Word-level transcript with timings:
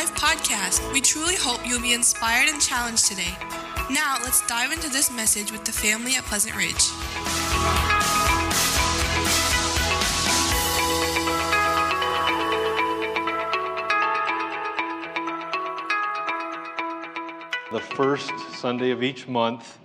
Life 0.00 0.14
podcast. 0.14 0.92
We 0.94 1.02
truly 1.02 1.34
hope 1.34 1.60
you'll 1.68 1.82
be 1.82 1.92
inspired 1.92 2.48
and 2.48 2.58
challenged 2.58 3.04
today. 3.04 3.36
Now, 3.90 4.16
let's 4.22 4.40
dive 4.46 4.72
into 4.72 4.88
this 4.88 5.10
message 5.10 5.52
with 5.52 5.66
the 5.66 5.72
family 5.72 6.14
at 6.14 6.24
Pleasant 6.24 6.56
Ridge. 6.56 6.72
The 17.70 17.80
first 17.94 18.32
Sunday 18.58 18.92
of 18.92 19.02
each 19.02 19.28
month, 19.28 19.76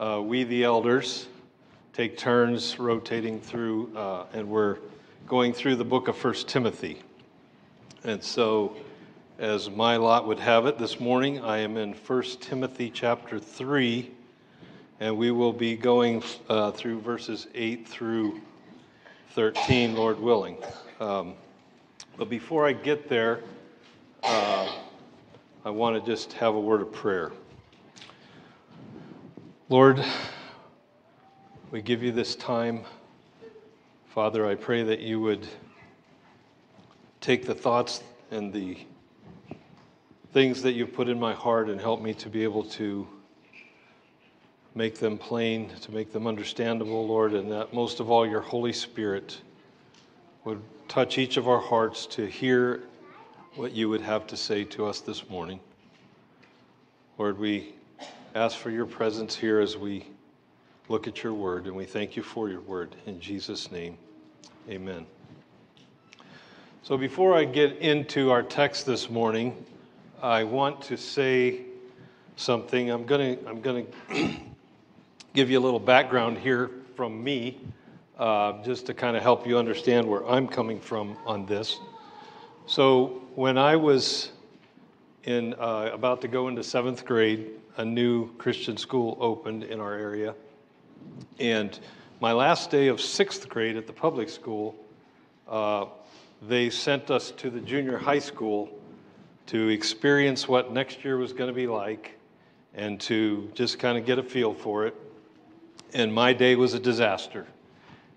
uh, 0.00 0.20
we, 0.20 0.42
the 0.42 0.64
elders, 0.64 1.28
take 1.92 2.18
turns 2.18 2.80
rotating 2.80 3.40
through, 3.40 3.96
uh, 3.96 4.24
and 4.32 4.48
we're 4.48 4.78
going 5.28 5.52
through 5.52 5.76
the 5.76 5.84
book 5.84 6.08
of 6.08 6.16
First 6.16 6.48
Timothy. 6.48 7.02
And 8.02 8.20
so, 8.20 8.74
as 9.38 9.70
my 9.70 9.96
lot 9.96 10.26
would 10.26 10.40
have 10.40 10.66
it 10.66 10.78
this 10.78 10.98
morning, 10.98 11.40
I 11.44 11.58
am 11.58 11.76
in 11.76 11.94
First 11.94 12.40
Timothy 12.40 12.90
chapter 12.90 13.38
3, 13.38 14.10
and 14.98 15.16
we 15.16 15.30
will 15.30 15.52
be 15.52 15.76
going 15.76 16.24
uh, 16.48 16.72
through 16.72 17.00
verses 17.00 17.46
8 17.54 17.86
through 17.86 18.40
13, 19.34 19.94
Lord 19.94 20.18
willing. 20.18 20.56
Um, 20.98 21.34
but 22.16 22.28
before 22.28 22.66
I 22.66 22.72
get 22.72 23.08
there, 23.08 23.44
uh, 24.24 24.72
I 25.64 25.70
want 25.70 26.04
to 26.04 26.10
just 26.10 26.32
have 26.32 26.56
a 26.56 26.60
word 26.60 26.82
of 26.82 26.90
prayer. 26.90 27.30
Lord, 29.68 30.04
we 31.70 31.80
give 31.80 32.02
you 32.02 32.10
this 32.10 32.34
time. 32.34 32.82
Father, 34.08 34.48
I 34.48 34.56
pray 34.56 34.82
that 34.82 34.98
you 34.98 35.20
would 35.20 35.46
take 37.20 37.46
the 37.46 37.54
thoughts 37.54 38.02
and 38.32 38.52
the 38.52 38.78
things 40.32 40.62
that 40.62 40.72
you've 40.72 40.92
put 40.92 41.08
in 41.08 41.18
my 41.18 41.32
heart 41.32 41.68
and 41.68 41.80
help 41.80 42.02
me 42.02 42.12
to 42.14 42.28
be 42.28 42.42
able 42.42 42.64
to 42.64 43.06
make 44.74 44.98
them 44.98 45.18
plain, 45.18 45.70
to 45.80 45.92
make 45.92 46.12
them 46.12 46.26
understandable, 46.26 47.06
Lord, 47.06 47.32
and 47.32 47.50
that 47.50 47.72
most 47.72 48.00
of 48.00 48.10
all, 48.10 48.26
your 48.26 48.40
Holy 48.40 48.72
Spirit 48.72 49.40
would 50.44 50.62
touch 50.86 51.18
each 51.18 51.36
of 51.36 51.48
our 51.48 51.60
hearts 51.60 52.06
to 52.06 52.26
hear 52.26 52.82
what 53.56 53.72
you 53.72 53.88
would 53.88 54.02
have 54.02 54.26
to 54.28 54.36
say 54.36 54.64
to 54.64 54.86
us 54.86 55.00
this 55.00 55.28
morning. 55.28 55.58
Lord, 57.16 57.38
we 57.38 57.74
ask 58.34 58.56
for 58.56 58.70
your 58.70 58.86
presence 58.86 59.34
here 59.34 59.60
as 59.60 59.76
we 59.76 60.06
look 60.88 61.08
at 61.08 61.22
your 61.22 61.34
word, 61.34 61.66
and 61.66 61.74
we 61.74 61.84
thank 61.84 62.16
you 62.16 62.22
for 62.22 62.48
your 62.48 62.60
word. 62.60 62.94
In 63.06 63.18
Jesus' 63.18 63.72
name, 63.72 63.98
amen. 64.68 65.06
So 66.82 66.96
before 66.96 67.34
I 67.34 67.44
get 67.44 67.78
into 67.78 68.30
our 68.30 68.42
text 68.42 68.86
this 68.86 69.10
morning, 69.10 69.64
I 70.22 70.42
want 70.42 70.82
to 70.82 70.96
say 70.96 71.60
something. 72.34 72.90
I'm 72.90 73.06
going 73.06 73.36
to 73.36 73.48
I'm 73.48 73.62
to 73.62 73.86
give 75.34 75.48
you 75.48 75.60
a 75.60 75.62
little 75.62 75.78
background 75.78 76.38
here 76.38 76.70
from 76.96 77.22
me, 77.22 77.60
uh, 78.18 78.60
just 78.64 78.86
to 78.86 78.94
kind 78.94 79.16
of 79.16 79.22
help 79.22 79.46
you 79.46 79.56
understand 79.56 80.08
where 80.08 80.26
I'm 80.26 80.48
coming 80.48 80.80
from 80.80 81.16
on 81.24 81.46
this. 81.46 81.78
So 82.66 83.22
when 83.36 83.56
I 83.56 83.76
was 83.76 84.32
in 85.22 85.54
uh, 85.54 85.90
about 85.92 86.20
to 86.22 86.28
go 86.28 86.48
into 86.48 86.64
seventh 86.64 87.04
grade, 87.04 87.50
a 87.76 87.84
new 87.84 88.34
Christian 88.38 88.76
school 88.76 89.16
opened 89.20 89.62
in 89.62 89.78
our 89.78 89.94
area. 89.94 90.34
And 91.38 91.78
my 92.20 92.32
last 92.32 92.72
day 92.72 92.88
of 92.88 93.00
sixth 93.00 93.48
grade 93.48 93.76
at 93.76 93.86
the 93.86 93.92
public 93.92 94.30
school, 94.30 94.74
uh, 95.46 95.84
they 96.42 96.70
sent 96.70 97.08
us 97.08 97.30
to 97.32 97.50
the 97.50 97.60
junior 97.60 97.98
high 97.98 98.18
school 98.18 98.68
to 99.48 99.68
experience 99.68 100.46
what 100.46 100.72
next 100.72 101.02
year 101.04 101.16
was 101.16 101.32
going 101.32 101.48
to 101.48 101.54
be 101.54 101.66
like 101.66 102.18
and 102.74 103.00
to 103.00 103.50
just 103.54 103.78
kind 103.78 103.96
of 103.96 104.04
get 104.04 104.18
a 104.18 104.22
feel 104.22 104.52
for 104.52 104.86
it. 104.86 104.94
And 105.94 106.12
my 106.12 106.34
day 106.34 106.54
was 106.54 106.74
a 106.74 106.78
disaster. 106.78 107.46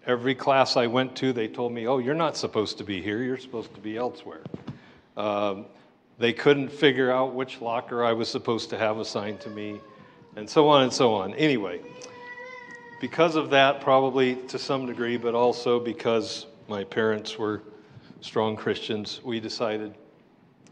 Every 0.06 0.36
class 0.36 0.76
I 0.76 0.88
went 0.88 1.16
to, 1.18 1.32
they 1.32 1.48
told 1.48 1.72
me, 1.72 1.88
oh, 1.88 2.00
you're 2.00 2.14
not 2.14 2.36
supposed 2.36 2.78
to 2.80 2.84
be 2.84 3.02
here, 3.02 3.24
you're 3.24 3.38
supposed 3.38 3.74
to 3.76 3.80
be 3.80 3.96
elsewhere. 3.96 4.42
Um, 5.16 5.68
they 6.20 6.34
couldn't 6.34 6.70
figure 6.70 7.12
out 7.12 7.34
which 7.34 7.62
locker 7.62 8.04
I 8.04 8.12
was 8.12 8.28
supposed 8.28 8.70
to 8.72 8.78
have 8.78 8.98
assigned 8.98 9.40
to 9.42 9.50
me, 9.50 9.80
and 10.36 10.50
so 10.50 10.68
on 10.68 10.84
and 10.84 10.92
so 10.92 11.14
on. 11.14 11.34
Anyway, 11.36 11.80
because 13.00 13.38
of 13.38 13.50
that, 13.52 13.80
probably 13.80 14.36
to 14.48 14.60
some 14.60 14.86
degree, 14.86 15.16
but 15.16 15.34
also 15.34 15.80
because 15.80 16.48
my 16.68 16.84
parents 16.84 17.40
were 17.40 17.64
strong 18.20 18.58
Christians, 18.58 19.22
we 19.24 19.40
decided 19.40 19.96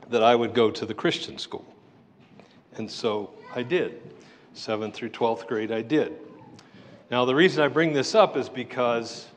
that 0.09 0.24
I 0.24 0.36
would 0.36 0.53
go 0.53 0.72
to 0.72 0.86
the 0.86 0.94
Christian 0.94 1.38
school. 1.38 1.66
And 2.75 2.90
so 2.90 3.31
I 3.56 3.64
did. 3.64 4.02
Seventh 4.53 4.96
through 4.96 5.09
12th 5.09 5.47
grade, 5.47 5.72
I 5.72 5.81
did. 5.81 6.18
Now, 7.12 7.25
the 7.25 7.36
reason 7.36 7.64
I 7.64 7.68
bring 7.68 7.94
this 7.94 8.14
up 8.14 8.38
is 8.38 8.50
because 8.50 9.28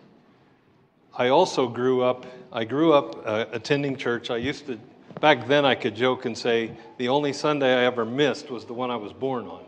I 1.16 1.28
also 1.28 1.68
grew 1.68 2.02
up, 2.02 2.26
I 2.52 2.64
grew 2.64 2.92
up 2.92 3.26
uh, 3.26 3.46
attending 3.52 3.96
church. 3.96 4.30
I 4.30 4.36
used 4.36 4.66
to, 4.66 4.78
back 5.20 5.46
then, 5.46 5.64
I 5.64 5.74
could 5.74 5.94
joke 5.94 6.24
and 6.24 6.36
say 6.36 6.72
the 6.98 7.08
only 7.08 7.32
Sunday 7.32 7.74
I 7.74 7.84
ever 7.84 8.04
missed 8.04 8.50
was 8.50 8.64
the 8.64 8.74
one 8.74 8.90
I 8.90 8.96
was 8.96 9.12
born 9.12 9.46
on 9.46 9.64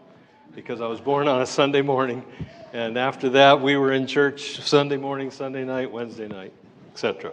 because 0.54 0.80
I 0.80 0.86
was 0.86 1.00
born 1.00 1.28
on 1.28 1.42
a 1.42 1.46
Sunday 1.46 1.82
morning. 1.82 2.24
And 2.72 2.96
after 2.96 3.28
that, 3.30 3.60
we 3.60 3.76
were 3.76 3.92
in 3.92 4.06
church 4.06 4.60
Sunday 4.60 4.96
morning, 4.96 5.30
Sunday 5.30 5.64
night, 5.64 5.90
Wednesday 5.90 6.28
night, 6.28 6.52
etc. 6.92 7.32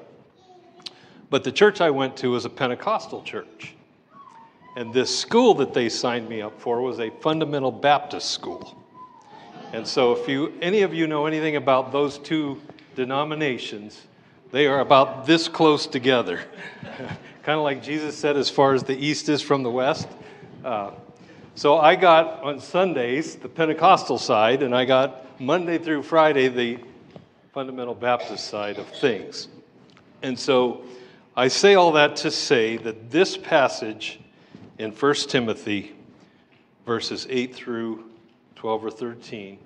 But 1.31 1.46
the 1.46 1.52
church 1.52 1.80
I 1.80 1.90
went 1.90 2.18
to 2.18 2.31
was 2.31 2.44
a 2.44 2.50
Pentecostal 2.50 3.24
church. 3.24 3.74
And 4.75 4.94
this 4.94 5.18
school 5.18 5.53
that 5.56 5.74
they 5.74 5.88
signed 5.88 6.28
me 6.28 6.42
up 6.42 6.59
for 6.59 6.81
was 6.81 7.00
a 7.00 7.09
fundamental 7.22 7.72
Baptist 7.72 8.31
school. 8.31 8.78
And 9.72 9.88
so, 9.88 10.12
if 10.12 10.28
you, 10.28 10.53
any 10.62 10.81
of 10.81 10.94
you 10.94 11.08
know 11.08 11.25
anything 11.25 11.56
about 11.56 11.94
those 11.94 12.18
two 12.18 12.62
denominations, 12.96 14.08
they 14.52 14.68
are 14.68 14.81
about 14.81 15.25
this 15.25 15.47
close 15.47 15.88
together. 15.88 16.42
kind 17.44 17.58
of 17.58 17.63
like 17.63 17.81
Jesus 17.81 18.18
said, 18.18 18.36
as 18.36 18.50
far 18.50 18.74
as 18.74 18.84
the 18.84 18.98
east 18.98 19.30
is 19.30 19.42
from 19.42 19.63
the 19.63 19.72
west. 19.72 20.09
Uh, 20.66 20.92
so 21.56 21.78
I 21.78 21.96
got 21.96 22.44
on 22.44 22.59
Sundays 22.59 23.38
the 23.38 23.48
Pentecostal 23.48 24.18
side, 24.18 24.63
and 24.63 24.75
I 24.75 24.84
got 24.84 25.40
Monday 25.40 25.78
through 25.78 26.03
Friday 26.03 26.50
the 26.50 26.80
fundamental 27.53 27.96
Baptist 27.96 28.50
side 28.50 28.78
of 28.78 28.88
things. 28.88 29.48
And 30.24 30.38
so 30.38 30.84
I 31.36 31.47
say 31.47 31.75
all 31.75 31.94
that 31.94 32.18
to 32.18 32.31
say 32.31 32.75
that 32.75 33.09
this 33.09 33.38
passage 33.38 34.19
in 34.78 34.92
1 34.92 35.16
Timothy, 35.30 35.96
verses 36.86 37.25
8 37.30 37.56
through 37.56 38.03
12 38.56 38.86
or 38.86 38.92
13, 38.92 39.58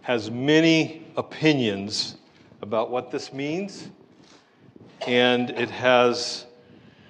has 0.00 0.30
many 0.30 1.06
opinions 1.18 2.16
about 2.62 2.90
what 2.90 3.10
this 3.10 3.30
means, 3.30 3.90
and 5.06 5.50
it 5.50 5.68
has 5.68 6.46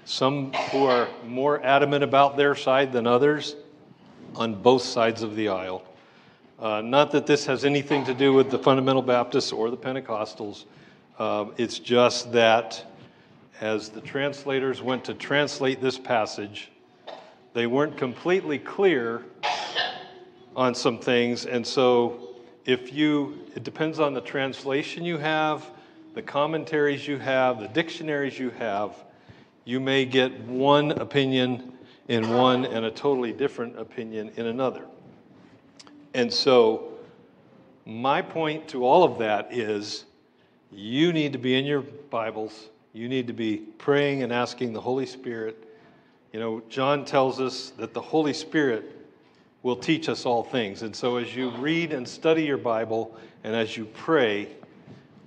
some 0.05 0.53
who 0.53 0.85
are 0.85 1.07
more 1.25 1.63
adamant 1.63 2.03
about 2.03 2.37
their 2.37 2.57
side 2.57 2.93
than 2.93 3.07
others 3.07 3.55
on 4.35 4.61
both 4.61 4.83
sides 4.83 5.23
of 5.23 5.37
the 5.37 5.49
aisle. 5.49 5.85
Uh, 6.59 6.81
not 6.81 7.13
that 7.13 7.25
this 7.25 7.47
has 7.47 7.65
anything 7.65 8.05
to 8.05 8.15
do 8.15 8.33
with 8.33 8.51
the 8.51 8.59
fundamental 8.59 9.03
Baptists 9.03 9.53
or 9.53 9.71
the 9.71 9.77
Pentecostals, 9.77 10.65
uh, 11.21 11.45
it's 11.57 11.79
just 11.79 12.33
that 12.33 12.85
as 13.63 13.91
the 13.91 14.01
translators 14.01 14.83
went 14.83 15.05
to 15.05 15.15
translate 15.15 15.81
this 15.81 15.97
passage, 15.97 16.73
they 17.55 17.69
weren't 17.69 17.97
completely 17.97 18.59
clear 18.59 19.25
on 20.57 20.75
some 20.75 20.99
things. 20.99 21.47
And 21.47 21.65
so, 21.65 22.35
if 22.65 22.93
you, 22.93 23.39
it 23.55 23.63
depends 23.63 24.01
on 24.01 24.15
the 24.15 24.21
translation 24.21 25.05
you 25.05 25.17
have, 25.17 25.71
the 26.15 26.23
commentaries 26.23 27.07
you 27.07 27.19
have, 27.19 27.61
the 27.61 27.69
dictionaries 27.69 28.37
you 28.37 28.51
have, 28.51 28.97
you 29.65 29.79
may 29.79 30.05
get 30.07 30.37
one 30.41 30.91
opinion 30.93 31.73
in 32.09 32.31
one 32.31 32.65
and 32.65 32.85
a 32.85 32.91
totally 32.91 33.33
different 33.33 33.79
opinion 33.79 34.33
in 34.37 34.47
another. 34.47 34.85
And 36.15 36.33
so, 36.33 36.95
my 37.87 38.23
point 38.23 38.67
to 38.71 38.85
all 38.85 39.05
of 39.05 39.19
that 39.19 39.53
is 39.53 40.05
you 40.73 41.13
need 41.13 41.33
to 41.33 41.39
be 41.39 41.57
in 41.57 41.65
your 41.65 41.83
Bibles 41.83 42.71
you 42.93 43.09
need 43.09 43.27
to 43.27 43.33
be 43.33 43.57
praying 43.57 44.23
and 44.23 44.33
asking 44.33 44.73
the 44.73 44.81
Holy 44.81 45.07
Spirit. 45.07 45.69
You 46.33 46.41
know, 46.41 46.63
John 46.69 47.05
tells 47.05 47.41
us 47.41 47.71
that 47.79 47.95
the 47.95 48.01
Holy 48.01 48.35
Spirit 48.35 48.99
will 49.63 49.77
teach 49.77 50.09
us 50.09 50.27
all 50.27 50.43
things. 50.43 50.83
And 50.83 50.95
so 50.95 51.17
as 51.17 51.35
you 51.35 51.51
read 51.51 51.93
and 51.93 52.07
study 52.07 52.45
your 52.45 52.59
Bible 52.59 53.17
and 53.45 53.55
as 53.55 53.77
you 53.77 53.87
pray, 53.87 54.49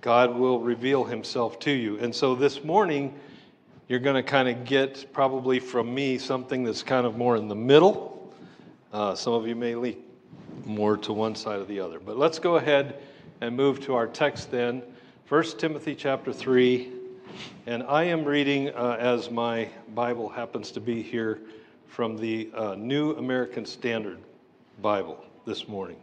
God 0.02 0.36
will 0.36 0.60
reveal 0.60 1.04
himself 1.04 1.58
to 1.62 1.72
you. 1.72 1.98
And 2.00 2.14
so 2.14 2.36
this 2.36 2.64
morning, 2.64 3.20
you're 3.88 4.00
going 4.00 4.16
to 4.16 4.24
kind 4.24 4.48
of 4.48 4.66
get 4.66 5.12
probably 5.14 5.60
from 5.60 5.94
me 5.94 6.18
something 6.18 6.64
that's 6.64 6.84
kind 6.84 7.08
of 7.08 7.18
more 7.18 7.36
in 7.36 7.48
the 7.48 7.56
middle. 7.56 8.32
Uh, 8.94 9.16
some 9.16 9.34
of 9.34 9.48
you 9.48 9.56
may 9.56 9.76
lean 9.76 10.04
more 10.66 10.98
to 10.98 11.14
one 11.14 11.34
side 11.36 11.60
or 11.60 11.66
the 11.66 11.80
other. 11.80 12.00
But 12.00 12.18
let's 12.18 12.38
go 12.38 12.58
ahead 12.58 13.02
and 13.42 13.56
move 13.56 13.80
to 13.86 13.96
our 13.96 14.08
text 14.08 14.52
then. 14.52 14.84
1 15.30 15.44
Timothy 15.58 15.96
chapter 15.96 16.32
3 16.32 16.95
And 17.68 17.84
I 17.84 18.04
am 18.04 18.24
reading, 18.24 18.70
uh, 18.70 18.98
as 19.00 19.32
my 19.32 19.68
Bible 19.94 20.30
happens 20.30 20.72
to 20.72 20.80
be 20.80 21.02
here, 21.02 21.40
from 21.88 22.18
the 22.18 22.50
uh, 22.54 22.76
New 22.76 23.14
American 23.14 23.66
Standard 23.66 24.20
Bible 24.82 25.24
this 25.46 25.68
morning. 25.68 25.98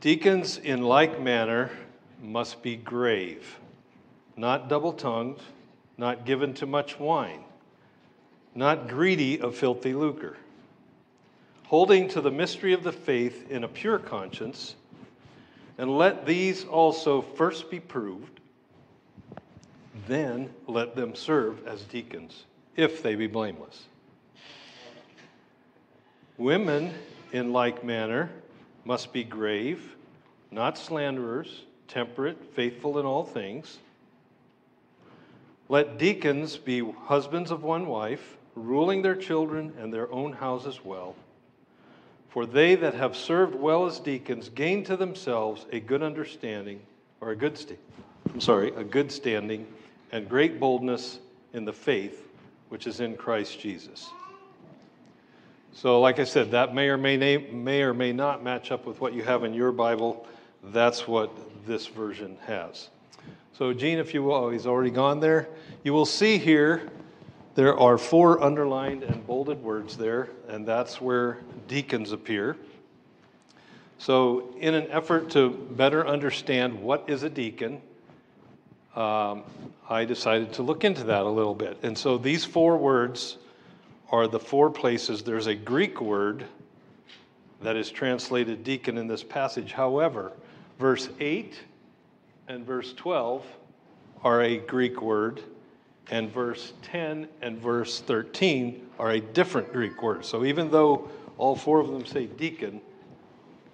Deacons, 0.00 0.58
in 0.58 0.82
like 0.82 1.20
manner, 1.20 1.70
must 2.22 2.62
be 2.62 2.76
grave, 2.76 3.58
not 4.36 4.68
double 4.68 4.92
tongued, 4.92 5.40
not 5.98 6.24
given 6.24 6.54
to 6.54 6.66
much 6.66 6.98
wine, 6.98 7.44
not 8.54 8.88
greedy 8.88 9.40
of 9.40 9.54
filthy 9.54 9.92
lucre, 9.92 10.36
holding 11.64 12.08
to 12.08 12.20
the 12.20 12.30
mystery 12.30 12.72
of 12.72 12.82
the 12.82 12.92
faith 12.92 13.50
in 13.50 13.64
a 13.64 13.68
pure 13.68 13.98
conscience, 13.98 14.76
and 15.76 15.98
let 15.98 16.24
these 16.24 16.64
also 16.64 17.20
first 17.20 17.70
be 17.70 17.80
proved, 17.80 18.39
then 20.06 20.50
let 20.66 20.94
them 20.94 21.14
serve 21.14 21.66
as 21.66 21.82
deacons, 21.84 22.44
if 22.76 23.02
they 23.02 23.14
be 23.14 23.26
blameless. 23.26 23.84
Women, 26.38 26.94
in 27.32 27.52
like 27.52 27.84
manner, 27.84 28.30
must 28.84 29.12
be 29.12 29.24
grave, 29.24 29.96
not 30.50 30.78
slanderers, 30.78 31.64
temperate, 31.86 32.54
faithful 32.54 32.98
in 32.98 33.06
all 33.06 33.24
things. 33.24 33.78
Let 35.68 35.98
deacons 35.98 36.56
be 36.56 36.80
husbands 37.04 37.50
of 37.50 37.62
one 37.62 37.86
wife, 37.86 38.36
ruling 38.56 39.02
their 39.02 39.14
children 39.14 39.72
and 39.78 39.92
their 39.92 40.10
own 40.12 40.32
houses 40.32 40.84
well. 40.84 41.14
For 42.30 42.46
they 42.46 42.74
that 42.76 42.94
have 42.94 43.16
served 43.16 43.54
well 43.54 43.86
as 43.86 43.98
deacons 43.98 44.48
gain 44.48 44.82
to 44.84 44.96
themselves 44.96 45.66
a 45.72 45.80
good 45.80 46.02
understanding, 46.02 46.80
or 47.20 47.30
a 47.30 47.36
good 47.36 47.58
sta- 47.58 47.76
I'm 48.32 48.40
sorry, 48.40 48.72
a 48.74 48.84
good 48.84 49.10
standing, 49.10 49.66
and 50.12 50.28
great 50.28 50.60
boldness 50.60 51.18
in 51.52 51.64
the 51.64 51.72
faith 51.72 52.28
which 52.68 52.86
is 52.86 53.00
in 53.00 53.16
Christ 53.16 53.60
Jesus. 53.60 54.08
So, 55.72 56.00
like 56.00 56.18
I 56.18 56.24
said, 56.24 56.50
that 56.52 56.74
may 56.74 56.88
or 56.88 56.96
may, 56.96 57.16
may 57.16 57.82
or 57.82 57.94
may 57.94 58.12
not 58.12 58.42
match 58.42 58.72
up 58.72 58.86
with 58.86 59.00
what 59.00 59.12
you 59.12 59.22
have 59.22 59.44
in 59.44 59.54
your 59.54 59.72
Bible. 59.72 60.26
That's 60.64 61.06
what 61.06 61.30
this 61.66 61.86
version 61.86 62.36
has. 62.46 62.88
So, 63.52 63.72
Gene, 63.72 63.98
if 63.98 64.14
you 64.14 64.22
will, 64.22 64.34
oh, 64.34 64.50
he's 64.50 64.66
already 64.66 64.90
gone 64.90 65.20
there. 65.20 65.48
You 65.84 65.92
will 65.92 66.06
see 66.06 66.38
here 66.38 66.90
there 67.54 67.76
are 67.78 67.98
four 67.98 68.42
underlined 68.42 69.02
and 69.02 69.26
bolded 69.26 69.62
words 69.62 69.96
there, 69.96 70.30
and 70.48 70.66
that's 70.66 71.00
where 71.00 71.38
deacons 71.68 72.12
appear. 72.12 72.56
So, 73.98 74.54
in 74.58 74.74
an 74.74 74.86
effort 74.90 75.30
to 75.30 75.50
better 75.50 76.06
understand 76.06 76.80
what 76.80 77.04
is 77.08 77.22
a 77.22 77.30
deacon, 77.30 77.82
um, 78.96 79.44
I 79.88 80.04
decided 80.04 80.52
to 80.54 80.62
look 80.62 80.84
into 80.84 81.04
that 81.04 81.22
a 81.22 81.28
little 81.28 81.54
bit. 81.54 81.78
And 81.82 81.96
so, 81.96 82.18
these 82.18 82.44
four 82.44 82.76
words 82.76 83.38
are 84.10 84.26
the 84.26 84.40
four 84.40 84.70
places. 84.70 85.22
There's 85.22 85.46
a 85.46 85.54
Greek 85.54 86.00
word 86.00 86.44
that 87.62 87.76
is 87.76 87.90
translated 87.90 88.64
deacon 88.64 88.98
in 88.98 89.06
this 89.06 89.22
passage. 89.22 89.72
However, 89.72 90.32
verse 90.78 91.08
8 91.20 91.54
and 92.48 92.66
verse 92.66 92.92
12 92.94 93.46
are 94.22 94.42
a 94.42 94.58
Greek 94.58 95.00
word, 95.00 95.42
and 96.10 96.30
verse 96.30 96.72
10 96.82 97.28
and 97.42 97.58
verse 97.58 98.00
13 98.00 98.86
are 98.98 99.12
a 99.12 99.20
different 99.20 99.72
Greek 99.72 100.02
word. 100.02 100.24
So 100.24 100.44
even 100.44 100.70
though 100.70 101.08
all 101.38 101.54
four 101.54 101.80
of 101.80 101.88
them 101.88 102.04
say 102.04 102.26
deacon, 102.26 102.80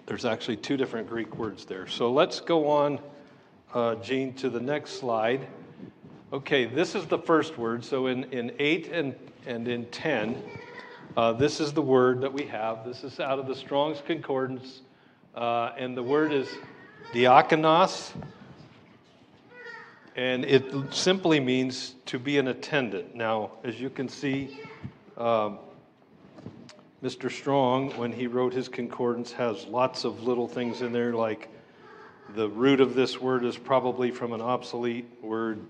there's 0.05 0.25
actually 0.25 0.57
two 0.57 0.77
different 0.77 1.09
Greek 1.09 1.35
words 1.35 1.65
there. 1.65 1.87
So 1.87 2.11
let's 2.11 2.39
go 2.39 2.69
on, 2.69 2.99
uh, 3.73 3.95
Gene, 3.95 4.33
to 4.35 4.49
the 4.49 4.59
next 4.59 4.99
slide. 4.99 5.47
Okay, 6.33 6.65
this 6.65 6.95
is 6.95 7.05
the 7.05 7.19
first 7.19 7.57
word. 7.57 7.83
So 7.85 8.07
in, 8.07 8.25
in 8.25 8.51
8 8.59 8.91
and 8.91 9.15
and 9.47 9.67
in 9.67 9.85
10, 9.85 10.43
uh, 11.15 11.31
this 11.31 11.61
is 11.61 11.71
the 11.71 11.81
word 11.81 12.21
that 12.21 12.31
we 12.31 12.43
have. 12.43 12.85
This 12.85 13.03
is 13.03 13.19
out 13.19 13.39
of 13.39 13.47
the 13.47 13.55
Strong's 13.55 14.01
Concordance, 14.05 14.81
uh, 15.35 15.71
and 15.77 15.95
the 15.95 16.03
word 16.03 16.33
is 16.33 16.49
diakonos, 17.13 18.11
and 20.17 20.43
it 20.43 20.93
simply 20.93 21.39
means 21.39 21.95
to 22.07 22.19
be 22.19 22.37
an 22.37 22.49
attendant. 22.49 23.15
Now, 23.15 23.51
as 23.63 23.79
you 23.79 23.89
can 23.89 24.09
see, 24.09 24.59
um, 25.15 25.59
Mr. 27.01 27.31
Strong, 27.31 27.91
when 27.91 28.11
he 28.11 28.27
wrote 28.27 28.53
his 28.53 28.67
concordance, 28.67 29.31
has 29.31 29.65
lots 29.67 30.03
of 30.03 30.23
little 30.23 30.47
things 30.47 30.81
in 30.81 30.91
there, 30.91 31.13
like 31.13 31.47
the 32.35 32.49
root 32.49 32.81
of 32.81 32.93
this 32.93 33.19
word 33.21 33.45
is 33.45 33.57
probably 33.57 34.11
from 34.11 34.33
an 34.33 34.41
obsolete 34.41 35.07
word 35.21 35.65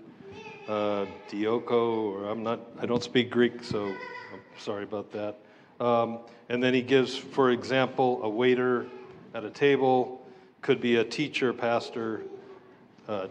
uh, 0.68 1.06
Dioko, 1.30 2.12
or 2.12 2.26
I'm 2.26 2.42
not, 2.42 2.60
I 2.78 2.86
don't 2.86 3.02
speak 3.02 3.30
Greek, 3.30 3.64
so 3.64 3.86
I'm 3.86 4.40
sorry 4.58 4.84
about 4.84 5.10
that. 5.12 5.38
Um, 5.80 6.20
and 6.48 6.62
then 6.62 6.74
he 6.74 6.82
gives, 6.82 7.16
for 7.16 7.50
example, 7.50 8.22
a 8.22 8.28
waiter 8.28 8.86
at 9.34 9.44
a 9.44 9.50
table, 9.50 10.26
could 10.60 10.80
be 10.80 10.96
a 10.96 11.04
teacher, 11.04 11.52
pastor. 11.52 12.22
Uh, 13.06 13.28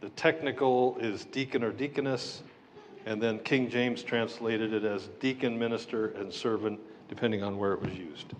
the 0.00 0.10
technical 0.10 0.98
is 0.98 1.24
deacon 1.26 1.62
or 1.62 1.72
deaconess, 1.72 2.42
and 3.06 3.22
then 3.22 3.38
King 3.38 3.70
James 3.70 4.02
translated 4.02 4.74
it 4.74 4.84
as 4.84 5.08
deacon, 5.20 5.58
minister, 5.58 6.08
and 6.08 6.32
servant, 6.32 6.78
depending 7.08 7.42
on 7.42 7.56
where 7.56 7.72
it 7.72 7.80
was 7.80 7.94
used. 7.94 8.34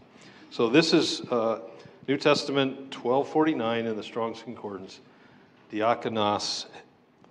So 0.50 0.68
this 0.68 0.92
is 0.92 1.20
uh, 1.30 1.60
New 2.06 2.18
Testament 2.18 2.76
1249 2.94 3.86
in 3.86 3.96
the 3.96 4.02
Strong's 4.02 4.42
Concordance, 4.42 5.00
diakonos 5.72 6.66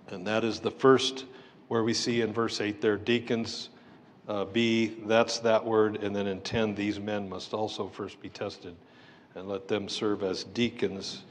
and 0.08 0.26
that 0.26 0.42
is 0.44 0.58
the 0.58 0.70
first 0.70 1.26
where 1.68 1.84
we 1.84 1.94
see 1.94 2.20
in 2.20 2.32
verse 2.32 2.60
8 2.60 2.80
there, 2.80 2.96
deacons 2.96 3.70
uh, 4.28 4.44
be, 4.44 4.96
that's 5.06 5.38
that 5.40 5.64
word. 5.64 6.02
And 6.02 6.14
then 6.14 6.26
in 6.26 6.40
10, 6.40 6.74
these 6.74 6.98
men 6.98 7.28
must 7.28 7.54
also 7.54 7.88
first 7.88 8.20
be 8.20 8.28
tested 8.28 8.74
and 9.34 9.48
let 9.48 9.68
them 9.68 9.88
serve 9.88 10.22
as 10.22 10.44
deacons. 10.44 11.22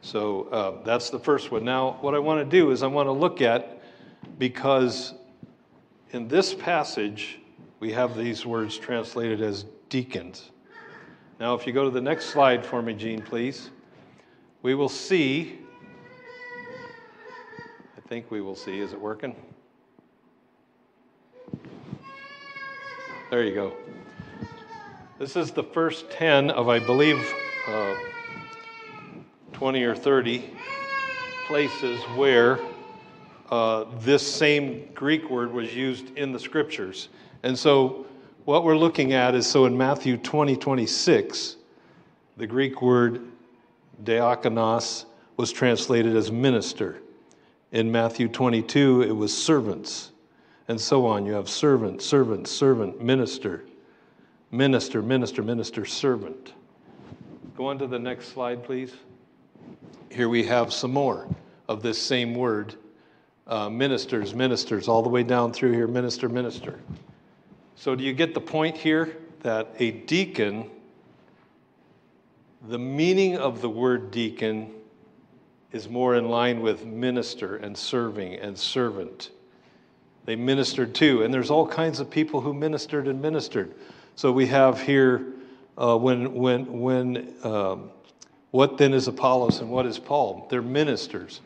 So 0.00 0.44
uh, 0.44 0.82
that's 0.84 1.10
the 1.10 1.18
first 1.18 1.50
one. 1.50 1.64
Now, 1.64 1.98
what 2.00 2.14
I 2.14 2.18
want 2.18 2.48
to 2.48 2.48
do 2.48 2.70
is 2.70 2.82
I 2.82 2.86
want 2.86 3.08
to 3.08 3.12
look 3.12 3.42
at, 3.42 3.82
because 4.38 5.14
in 6.12 6.28
this 6.28 6.54
passage, 6.54 7.40
we 7.80 7.92
have 7.92 8.16
these 8.16 8.46
words 8.46 8.78
translated 8.78 9.40
as 9.40 9.64
deacons. 9.88 10.50
Now, 11.38 11.54
if 11.54 11.66
you 11.66 11.72
go 11.72 11.84
to 11.84 11.90
the 11.90 12.00
next 12.00 12.26
slide 12.26 12.64
for 12.64 12.80
me, 12.80 12.94
Gene, 12.94 13.22
please, 13.22 13.70
we 14.62 14.74
will 14.74 14.88
see 14.88 15.58
I 18.06 18.08
think 18.08 18.30
we 18.30 18.40
will 18.40 18.54
see. 18.54 18.78
Is 18.78 18.92
it 18.92 19.00
working? 19.00 19.34
There 23.30 23.42
you 23.42 23.52
go. 23.52 23.72
This 25.18 25.34
is 25.34 25.50
the 25.50 25.64
first 25.64 26.08
10 26.12 26.50
of, 26.50 26.68
I 26.68 26.78
believe, 26.78 27.18
uh, 27.66 27.96
20 29.54 29.82
or 29.82 29.96
30 29.96 30.44
places 31.48 32.00
where 32.14 32.60
uh, 33.50 33.86
this 33.98 34.24
same 34.24 34.88
Greek 34.94 35.28
word 35.28 35.52
was 35.52 35.74
used 35.74 36.16
in 36.16 36.30
the 36.30 36.38
scriptures. 36.38 37.08
And 37.42 37.58
so, 37.58 38.06
what 38.46 38.62
we're 38.62 38.76
looking 38.76 39.12
at 39.12 39.34
is 39.34 39.44
so 39.44 39.66
in 39.66 39.76
Matthew 39.76 40.16
20, 40.16 40.56
26, 40.56 41.56
the 42.36 42.46
Greek 42.46 42.80
word 42.80 43.22
diakonos 44.04 45.04
was 45.36 45.50
translated 45.50 46.14
as 46.14 46.30
minister. 46.30 47.02
In 47.72 47.90
Matthew 47.90 48.28
22, 48.28 49.02
it 49.02 49.10
was 49.10 49.36
servants, 49.36 50.12
and 50.68 50.80
so 50.80 51.06
on. 51.06 51.26
You 51.26 51.32
have 51.32 51.48
servant, 51.48 52.00
servant, 52.00 52.46
servant, 52.46 53.02
minister, 53.02 53.64
minister, 54.52 55.02
minister, 55.02 55.42
minister, 55.42 55.84
servant. 55.84 56.52
Go 57.56 57.66
on 57.66 57.78
to 57.80 57.88
the 57.88 57.98
next 57.98 58.28
slide, 58.28 58.62
please. 58.62 58.94
Here 60.08 60.28
we 60.28 60.44
have 60.44 60.72
some 60.72 60.92
more 60.92 61.26
of 61.68 61.82
this 61.82 62.00
same 62.00 62.32
word 62.32 62.76
uh, 63.48 63.68
ministers, 63.68 64.36
ministers, 64.36 64.86
all 64.86 65.02
the 65.02 65.08
way 65.08 65.24
down 65.24 65.52
through 65.52 65.72
here 65.72 65.88
minister, 65.88 66.28
minister. 66.28 66.78
So, 67.76 67.94
do 67.94 68.02
you 68.02 68.14
get 68.14 68.32
the 68.34 68.40
point 68.40 68.76
here 68.76 69.16
that 69.42 69.68
a 69.78 69.90
deacon, 69.90 70.70
the 72.68 72.78
meaning 72.78 73.36
of 73.36 73.60
the 73.60 73.68
word 73.68 74.10
deacon 74.10 74.72
is 75.72 75.88
more 75.88 76.16
in 76.16 76.28
line 76.28 76.62
with 76.62 76.86
minister 76.86 77.56
and 77.56 77.76
serving 77.76 78.34
and 78.36 78.58
servant. 78.58 79.30
They 80.24 80.36
ministered 80.36 80.94
too, 80.94 81.22
and 81.22 81.32
there's 81.32 81.50
all 81.50 81.66
kinds 81.66 82.00
of 82.00 82.10
people 82.10 82.40
who 82.40 82.54
ministered 82.54 83.06
and 83.08 83.20
ministered. 83.20 83.74
So 84.16 84.32
we 84.32 84.46
have 84.46 84.80
here 84.80 85.34
uh, 85.76 85.96
when 85.98 86.32
when 86.32 86.80
when 86.80 87.34
um, 87.44 87.90
what 88.52 88.78
then 88.78 88.94
is 88.94 89.06
Apollos 89.06 89.60
and 89.60 89.70
what 89.70 89.84
is 89.86 89.98
Paul? 89.98 90.46
They're 90.50 90.62
ministers. 90.62 91.42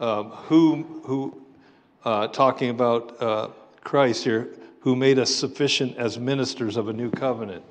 Um, 0.00 0.30
who 0.30 0.82
who 1.04 1.40
uh, 2.04 2.26
talking 2.28 2.70
about 2.70 3.22
uh, 3.22 3.48
Christ 3.84 4.24
here, 4.24 4.48
who 4.80 4.96
made 4.96 5.18
us 5.18 5.34
sufficient 5.34 5.96
as 5.96 6.18
ministers 6.18 6.76
of 6.76 6.88
a 6.88 6.92
new 6.92 7.10
covenant, 7.10 7.62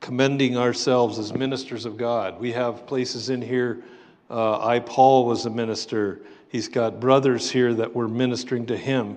commending 0.00 0.56
ourselves 0.56 1.18
as 1.18 1.32
ministers 1.32 1.84
of 1.84 1.96
God. 1.96 2.40
We 2.40 2.52
have 2.52 2.86
places 2.86 3.30
in 3.30 3.42
here 3.42 3.82
Uh, 4.30 4.58
I, 4.60 4.80
Paul, 4.80 5.24
was 5.24 5.46
a 5.46 5.50
minister. 5.50 6.20
He's 6.50 6.68
got 6.68 7.00
brothers 7.00 7.50
here 7.50 7.72
that 7.74 7.94
were 7.94 8.08
ministering 8.08 8.66
to 8.66 8.76
him. 8.76 9.16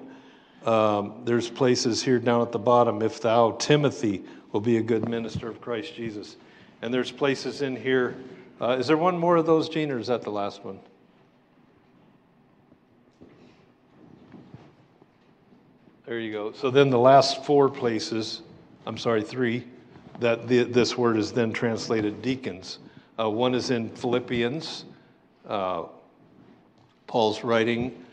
Um, 0.65 1.23
there's 1.25 1.49
places 1.49 2.01
here 2.01 2.17
down 2.19 2.41
at 2.41 2.51
the 2.51 2.59
bottom. 2.59 3.01
If 3.01 3.19
thou, 3.19 3.51
Timothy, 3.59 4.23
will 4.53 4.61
be 4.61 4.77
a 4.77 4.81
good 4.81 5.09
minister 5.09 5.49
of 5.49 5.59
Christ 5.59 5.95
Jesus. 5.95 6.37
And 6.81 6.93
there's 6.93 7.11
places 7.11 7.61
in 7.61 7.75
here. 7.75 8.15
Uh, 8.61 8.77
is 8.79 8.87
there 8.87 8.97
one 8.97 9.17
more 9.17 9.35
of 9.35 9.45
those, 9.45 9.67
Gene, 9.67 9.91
or 9.91 9.99
is 9.99 10.07
that 10.07 10.21
the 10.21 10.31
last 10.31 10.63
one? 10.63 10.79
There 16.11 16.19
you 16.19 16.33
go. 16.33 16.51
So 16.51 16.69
then 16.69 16.89
the 16.89 16.99
last 16.99 17.45
four 17.45 17.69
places, 17.69 18.41
I'm 18.85 18.97
sorry, 18.97 19.23
three, 19.23 19.65
that 20.19 20.45
the, 20.45 20.63
this 20.63 20.97
word 20.97 21.15
is 21.15 21.31
then 21.31 21.53
translated 21.53 22.21
deacons. 22.21 22.79
Uh, 23.17 23.29
one 23.29 23.55
is 23.55 23.71
in 23.71 23.87
Philippians. 23.91 24.83
Uh, 25.47 25.83
Paul's 27.07 27.45
writing, 27.45 28.03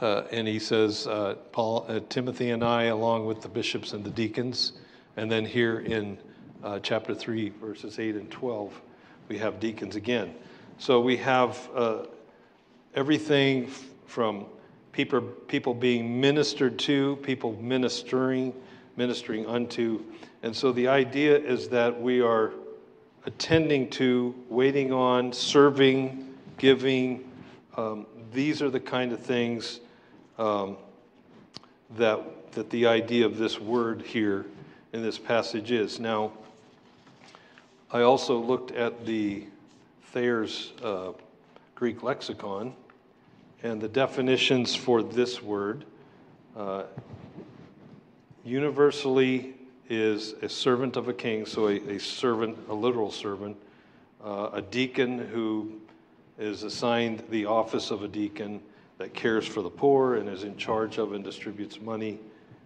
uh, 0.00 0.24
and 0.32 0.48
he 0.48 0.58
says, 0.58 1.06
uh, 1.06 1.36
Paul, 1.52 1.86
uh, 1.88 2.00
Timothy 2.08 2.50
and 2.50 2.64
I, 2.64 2.86
along 2.86 3.24
with 3.24 3.40
the 3.40 3.48
bishops 3.48 3.92
and 3.92 4.02
the 4.02 4.10
deacons. 4.10 4.72
And 5.16 5.30
then 5.30 5.44
here 5.44 5.78
in 5.78 6.18
uh, 6.64 6.80
chapter 6.80 7.14
3, 7.14 7.50
verses 7.50 8.00
8 8.00 8.16
and 8.16 8.28
12, 8.32 8.82
we 9.28 9.38
have 9.38 9.60
deacons 9.60 9.94
again. 9.94 10.34
So 10.78 11.00
we 11.00 11.16
have 11.18 11.70
everything 12.96 13.68
from 14.06 14.46
people, 14.94 15.20
people 15.20 15.74
being 15.74 16.20
ministered 16.20 16.78
to, 16.78 17.16
people 17.16 17.60
ministering, 17.60 18.54
ministering 18.96 19.44
unto. 19.44 20.00
And 20.44 20.54
so 20.54 20.70
the 20.70 20.86
idea 20.86 21.36
is 21.36 21.68
that 21.70 22.00
we 22.00 22.20
are 22.20 22.52
attending 23.26 23.90
to, 23.90 24.34
waiting 24.48 24.92
on, 24.92 25.32
serving, 25.32 26.32
giving. 26.58 27.28
Um, 27.76 28.06
these 28.32 28.62
are 28.62 28.70
the 28.70 28.78
kind 28.78 29.12
of 29.12 29.20
things 29.20 29.80
um, 30.38 30.76
that, 31.96 32.52
that 32.52 32.70
the 32.70 32.86
idea 32.86 33.26
of 33.26 33.36
this 33.36 33.58
word 33.58 34.00
here 34.00 34.46
in 34.92 35.02
this 35.02 35.18
passage 35.18 35.72
is. 35.72 35.98
Now, 35.98 36.30
I 37.90 38.02
also 38.02 38.38
looked 38.38 38.70
at 38.70 39.04
the 39.04 39.44
Thayer's 40.12 40.72
uh, 40.84 41.12
Greek 41.74 42.04
lexicon 42.04 42.74
and 43.64 43.80
the 43.80 43.88
definitions 43.88 44.74
for 44.74 45.02
this 45.02 45.42
word. 45.42 45.86
Uh, 46.54 46.82
universally 48.44 49.54
is 49.88 50.34
a 50.42 50.48
servant 50.50 50.96
of 50.96 51.08
a 51.08 51.14
king, 51.14 51.46
so 51.46 51.68
a, 51.68 51.76
a 51.88 51.98
servant, 51.98 52.58
a 52.68 52.74
literal 52.74 53.10
servant, 53.10 53.56
uh, 54.22 54.50
a 54.52 54.60
deacon 54.60 55.18
who 55.18 55.80
is 56.38 56.62
assigned 56.62 57.24
the 57.30 57.46
office 57.46 57.90
of 57.90 58.02
a 58.02 58.08
deacon 58.08 58.60
that 58.98 59.14
cares 59.14 59.46
for 59.46 59.62
the 59.62 59.70
poor 59.70 60.16
and 60.16 60.28
is 60.28 60.44
in 60.44 60.54
charge 60.58 60.98
of 60.98 61.14
and 61.14 61.24
distributes 61.24 61.80
money 61.80 62.18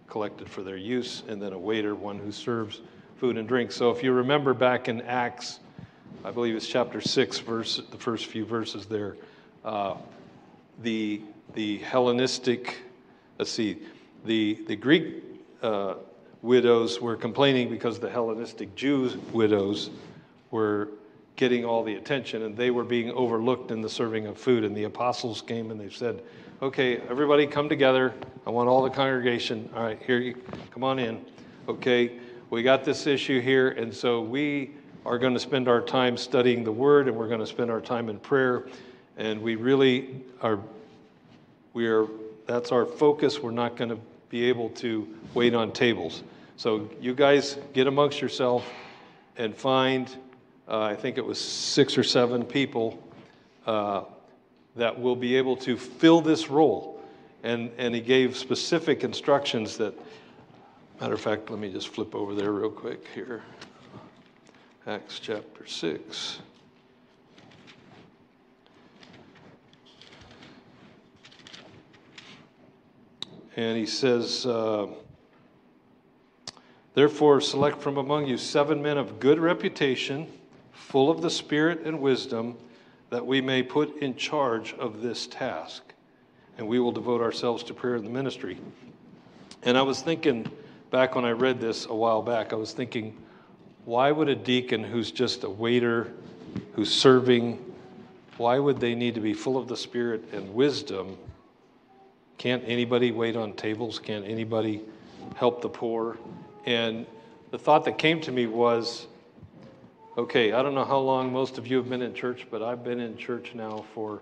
collected 0.07 0.49
for 0.49 0.63
their 0.63 0.77
use, 0.77 1.23
and 1.29 1.41
then 1.41 1.53
a 1.53 1.59
waiter, 1.59 1.95
one 1.95 2.19
who 2.19 2.31
serves 2.31 2.81
food 3.15 3.37
and 3.37 3.47
drink. 3.47 3.71
So 3.71 3.89
if 3.89 4.03
you 4.03 4.11
remember 4.11 4.53
back 4.53 4.89
in 4.89 5.01
Acts, 5.03 5.59
I 6.25 6.31
believe 6.31 6.55
it's 6.55 6.67
chapter 6.67 6.99
6, 6.99 7.39
verse, 7.39 7.81
the 7.89 7.97
first 7.97 8.25
few 8.25 8.43
verses 8.43 8.85
there, 8.85 9.15
uh, 9.63 9.95
the, 10.81 11.21
the 11.53 11.77
Hellenistic, 11.79 12.77
let's 13.37 13.51
see, 13.51 13.79
the, 14.25 14.59
the 14.67 14.75
Greek 14.75 15.23
uh, 15.61 15.95
widows 16.41 17.01
were 17.01 17.15
complaining 17.15 17.69
because 17.69 17.99
the 17.99 18.09
Hellenistic 18.09 18.75
Jews 18.75 19.17
widows 19.33 19.89
were 20.51 20.89
getting 21.35 21.63
all 21.63 21.83
the 21.83 21.95
attention 21.95 22.43
and 22.43 22.55
they 22.55 22.71
were 22.71 22.83
being 22.83 23.11
overlooked 23.11 23.71
in 23.71 23.81
the 23.81 23.89
serving 23.89 24.27
of 24.27 24.37
food. 24.37 24.63
And 24.63 24.75
the 24.75 24.83
apostles 24.85 25.41
came 25.41 25.71
and 25.71 25.79
they 25.79 25.89
said, 25.89 26.21
Okay, 26.61 26.97
everybody 27.09 27.47
come 27.47 27.69
together. 27.69 28.13
I 28.45 28.49
want 28.49 28.67
all 28.67 28.83
the 28.83 28.89
congregation. 28.89 29.69
All 29.73 29.83
right, 29.83 30.01
here 30.03 30.19
you 30.19 30.35
come 30.71 30.83
on 30.83 30.99
in. 30.99 31.25
Okay, 31.69 32.19
we 32.49 32.63
got 32.63 32.83
this 32.83 33.07
issue 33.07 33.39
here, 33.39 33.69
and 33.69 33.93
so 33.93 34.21
we 34.21 34.71
are 35.05 35.17
going 35.17 35.33
to 35.33 35.39
spend 35.39 35.69
our 35.69 35.81
time 35.81 36.17
studying 36.17 36.63
the 36.63 36.71
word 36.71 37.07
and 37.07 37.15
we're 37.15 37.27
going 37.27 37.39
to 37.39 37.47
spend 37.47 37.71
our 37.71 37.79
time 37.79 38.09
in 38.09 38.19
prayer 38.19 38.67
and 39.19 39.41
we 39.41 39.55
really 39.55 40.21
are 40.41 40.59
we 41.73 41.87
are 41.87 42.07
that's 42.47 42.71
our 42.71 42.85
focus. 42.85 43.39
We're 43.39 43.51
not 43.51 43.75
going 43.75 43.91
to 43.91 43.99
be 44.29 44.45
able 44.45 44.69
to 44.69 45.07
wait 45.35 45.53
on 45.53 45.71
tables. 45.71 46.23
So 46.57 46.89
you 46.99 47.13
guys 47.13 47.57
get 47.73 47.85
amongst 47.85 48.21
yourself 48.21 48.65
and 49.37 49.55
find 49.55 50.09
uh, 50.67 50.81
i 50.81 50.95
think 50.95 51.17
it 51.17 51.25
was 51.25 51.39
six 51.39 51.97
or 51.97 52.03
seven 52.03 52.43
people 52.43 53.01
uh, 53.67 54.03
that 54.75 54.99
will 54.99 55.15
be 55.15 55.35
able 55.35 55.57
to 55.57 55.77
fill 55.77 56.21
this 56.21 56.49
role. 56.49 57.01
And 57.43 57.71
and 57.77 57.93
he 57.93 58.01
gave 58.01 58.37
specific 58.37 59.03
instructions 59.03 59.77
that 59.77 59.93
matter 61.01 61.13
of 61.13 61.21
fact 61.21 61.49
let 61.49 61.59
me 61.59 61.71
just 61.71 61.89
flip 61.89 62.15
over 62.15 62.33
there 62.33 62.51
real 62.53 62.71
quick 62.71 63.05
here. 63.13 63.43
Acts 64.87 65.19
chapter 65.19 65.67
6 65.67 66.39
And 73.59 73.77
he 73.77 73.85
says, 73.85 74.45
uh, 74.45 74.87
Therefore, 76.93 77.41
select 77.41 77.81
from 77.81 77.97
among 77.97 78.25
you 78.25 78.37
seven 78.37 78.81
men 78.81 78.97
of 78.97 79.19
good 79.19 79.37
reputation, 79.37 80.27
full 80.71 81.11
of 81.11 81.21
the 81.21 81.29
Spirit 81.29 81.81
and 81.81 81.99
wisdom, 81.99 82.55
that 83.09 83.25
we 83.25 83.41
may 83.41 83.61
put 83.61 83.97
in 83.97 84.15
charge 84.15 84.73
of 84.75 85.01
this 85.01 85.27
task. 85.27 85.83
And 86.57 86.69
we 86.69 86.79
will 86.79 86.93
devote 86.93 87.19
ourselves 87.19 87.61
to 87.63 87.73
prayer 87.73 87.95
and 87.95 88.05
the 88.05 88.09
ministry. 88.09 88.57
And 89.63 89.77
I 89.77 89.81
was 89.81 90.01
thinking, 90.01 90.49
back 90.89 91.15
when 91.15 91.25
I 91.25 91.31
read 91.31 91.59
this 91.59 91.85
a 91.85 91.93
while 91.93 92.21
back, 92.21 92.53
I 92.53 92.55
was 92.55 92.71
thinking, 92.71 93.17
why 93.83 94.09
would 94.09 94.29
a 94.29 94.37
deacon 94.37 94.85
who's 94.85 95.11
just 95.11 95.43
a 95.43 95.49
waiter, 95.49 96.13
who's 96.75 96.93
serving, 96.93 97.59
why 98.37 98.57
would 98.57 98.79
they 98.79 98.95
need 98.95 99.15
to 99.15 99.21
be 99.21 99.33
full 99.33 99.57
of 99.57 99.67
the 99.67 99.75
Spirit 99.75 100.23
and 100.31 100.53
wisdom 100.53 101.17
can't 102.39 102.63
anybody 102.65 103.11
wait 103.11 103.35
on 103.35 103.53
tables? 103.53 103.99
Can't 103.99 104.25
anybody 104.25 104.81
help 105.35 105.61
the 105.61 105.69
poor? 105.69 106.17
And 106.65 107.05
the 107.51 107.59
thought 107.59 107.83
that 107.85 107.97
came 107.97 108.21
to 108.21 108.31
me 108.31 108.47
was 108.47 109.07
okay, 110.17 110.53
I 110.53 110.61
don't 110.61 110.73
know 110.73 110.85
how 110.85 110.99
long 110.99 111.31
most 111.31 111.57
of 111.57 111.67
you 111.67 111.77
have 111.77 111.89
been 111.89 112.01
in 112.01 112.13
church, 112.13 112.47
but 112.49 112.61
I've 112.61 112.83
been 112.83 112.99
in 112.99 113.15
church 113.17 113.51
now 113.53 113.85
for 113.93 114.21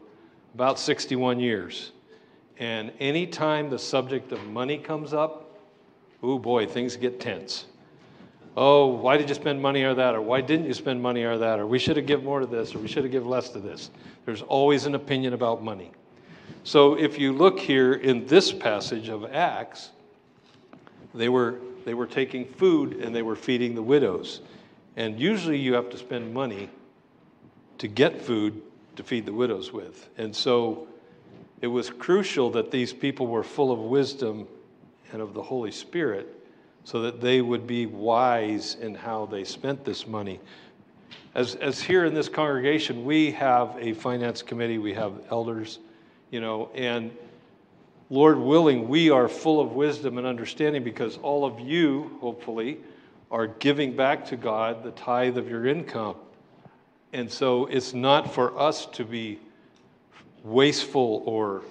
about 0.54 0.80
61 0.80 1.40
years. 1.40 1.92
And 2.60 2.92
anytime 3.00 3.70
the 3.70 3.80
subject 3.80 4.32
of 4.32 4.44
money 4.48 4.78
comes 4.78 5.14
up, 5.14 5.60
oh 6.24 6.40
boy, 6.40 6.66
things 6.66 6.96
get 6.96 7.20
tense. 7.20 7.66
Oh, 8.56 8.88
why 8.88 9.18
did 9.18 9.30
you 9.30 9.36
spend 9.36 9.62
money 9.62 9.86
on 9.86 9.96
that? 9.98 10.16
Or 10.16 10.22
why 10.22 10.42
didn't 10.42 10.66
you 10.66 10.74
spend 10.74 11.02
money 11.02 11.24
on 11.24 11.40
that? 11.40 11.60
Or 11.60 11.68
we 11.68 11.78
should 11.78 11.98
have 11.98 12.08
given 12.08 12.26
more 12.26 12.40
to 12.40 12.48
this, 12.48 12.74
or 12.74 12.80
we 12.80 12.88
should 12.88 13.04
have 13.04 13.12
given 13.12 13.30
less 13.30 13.50
to 13.50 13.60
this. 13.60 13.92
There's 14.26 14.42
always 14.42 14.88
an 14.88 14.96
opinion 14.96 15.34
about 15.34 15.64
money. 15.64 15.92
So 16.64 16.96
if 16.96 17.18
you 17.18 17.34
look 17.34 17.60
here 17.60 17.94
in 17.94 18.26
this 18.26 18.52
passage 18.52 19.10
of 19.10 19.26
Acts, 19.34 19.92
they 21.14 21.30
were, 21.30 21.60
they 21.86 21.94
were 21.94 22.06
taking 22.06 22.46
food 22.46 22.94
and 22.96 23.16
they 23.16 23.22
were 23.22 23.36
feeding 23.36 23.76
the 23.76 23.84
widows. 23.84 24.42
And 24.96 25.20
usually 25.20 25.58
you 25.58 25.74
have 25.74 25.90
to 25.92 25.98
spend 25.98 26.34
money 26.34 26.70
to 27.78 27.88
get 27.88 28.22
food 28.22 28.62
to 28.96 29.04
feed 29.04 29.26
the 29.26 29.34
widows 29.34 29.72
with. 29.72 30.10
And 30.18 30.36
so 30.36 30.88
it 31.62 31.68
was 31.68 31.90
crucial 31.90 32.50
that 32.52 32.72
these 32.72 32.94
people 32.94 33.28
were 33.28 33.44
full 33.44 33.72
of 33.72 33.80
wisdom 33.80 34.48
and 35.12 35.22
of 35.22 35.34
the 35.34 35.42
Holy 35.42 35.72
Spirit 35.72 36.28
so 36.84 37.02
that 37.02 37.22
they 37.22 37.42
would 37.42 37.68
be 37.68 37.86
wise 37.86 38.76
in 38.76 38.96
how 38.96 39.26
they 39.26 39.44
spent 39.44 39.84
this 39.84 40.08
money. 40.08 40.40
As, 41.36 41.56
as 41.56 41.82
here 41.82 42.06
in 42.06 42.14
this 42.14 42.30
congregation, 42.30 43.06
we 43.06 43.32
have 43.32 43.76
a 43.80 43.94
finance 43.94 44.42
committee, 44.42 44.78
we 44.78 44.94
have 44.94 45.14
elders, 45.30 45.80
you 46.32 46.42
know, 46.42 46.70
and 46.76 47.12
Lord 48.10 48.38
willing, 48.38 48.88
we 48.88 49.10
are 49.10 49.28
full 49.28 49.60
of 49.60 49.74
wisdom 49.74 50.18
and 50.18 50.26
understanding 50.26 50.84
because 50.84 51.18
all 51.18 51.46
of 51.46 51.60
you, 51.60 52.18
hopefully, 52.22 52.80
are 53.30 53.48
giving 53.48 53.96
back 53.96 54.26
to 54.28 54.38
God 54.38 54.84
the 54.84 54.92
tithe 54.92 55.38
of 55.38 55.50
your 55.50 55.66
income. 55.66 56.16
And 57.12 57.30
so 57.30 57.66
it's 57.66 57.94
not 57.94 58.34
for 58.34 58.58
us 58.58 58.86
to 58.88 59.04
be 59.04 59.40
wasteful 60.44 61.24
or 61.26 61.64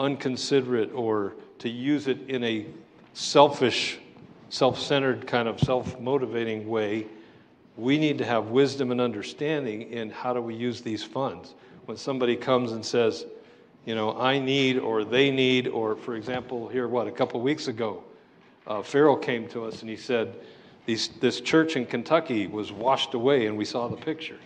unconsiderate 0.00 0.92
or 0.92 1.34
to 1.60 1.68
use 1.68 2.08
it 2.08 2.18
in 2.28 2.42
a 2.42 2.66
selfish, 3.12 3.98
self 4.48 4.80
centered, 4.80 5.26
kind 5.26 5.46
of 5.48 5.60
self 5.60 6.00
motivating 6.00 6.68
way. 6.68 7.06
We 7.76 7.98
need 7.98 8.18
to 8.18 8.24
have 8.24 8.48
wisdom 8.48 8.90
and 8.90 9.00
understanding 9.00 9.82
in 9.92 10.10
how 10.10 10.32
do 10.32 10.40
we 10.40 10.54
use 10.54 10.80
these 10.80 11.04
funds. 11.04 11.54
When 11.86 11.96
somebody 11.96 12.34
comes 12.34 12.72
and 12.72 12.84
says, 12.84 13.26
you 13.84 13.94
know, 13.94 14.18
I 14.18 14.38
need 14.38 14.78
or 14.78 15.04
they 15.04 15.30
need, 15.30 15.68
or 15.68 15.96
for 15.96 16.16
example, 16.16 16.68
here, 16.68 16.88
what, 16.88 17.06
a 17.06 17.12
couple 17.12 17.40
weeks 17.40 17.68
ago, 17.68 18.02
uh, 18.66 18.82
Farrell 18.82 19.16
came 19.16 19.46
to 19.48 19.64
us 19.64 19.80
and 19.80 19.90
he 19.90 19.96
said, 19.96 20.36
these, 20.86 21.08
this 21.20 21.40
church 21.40 21.76
in 21.76 21.86
Kentucky 21.86 22.46
was 22.46 22.70
washed 22.70 23.14
away, 23.14 23.46
and 23.46 23.56
we 23.56 23.64
saw 23.64 23.88
the 23.88 23.96
pictures. 23.96 24.42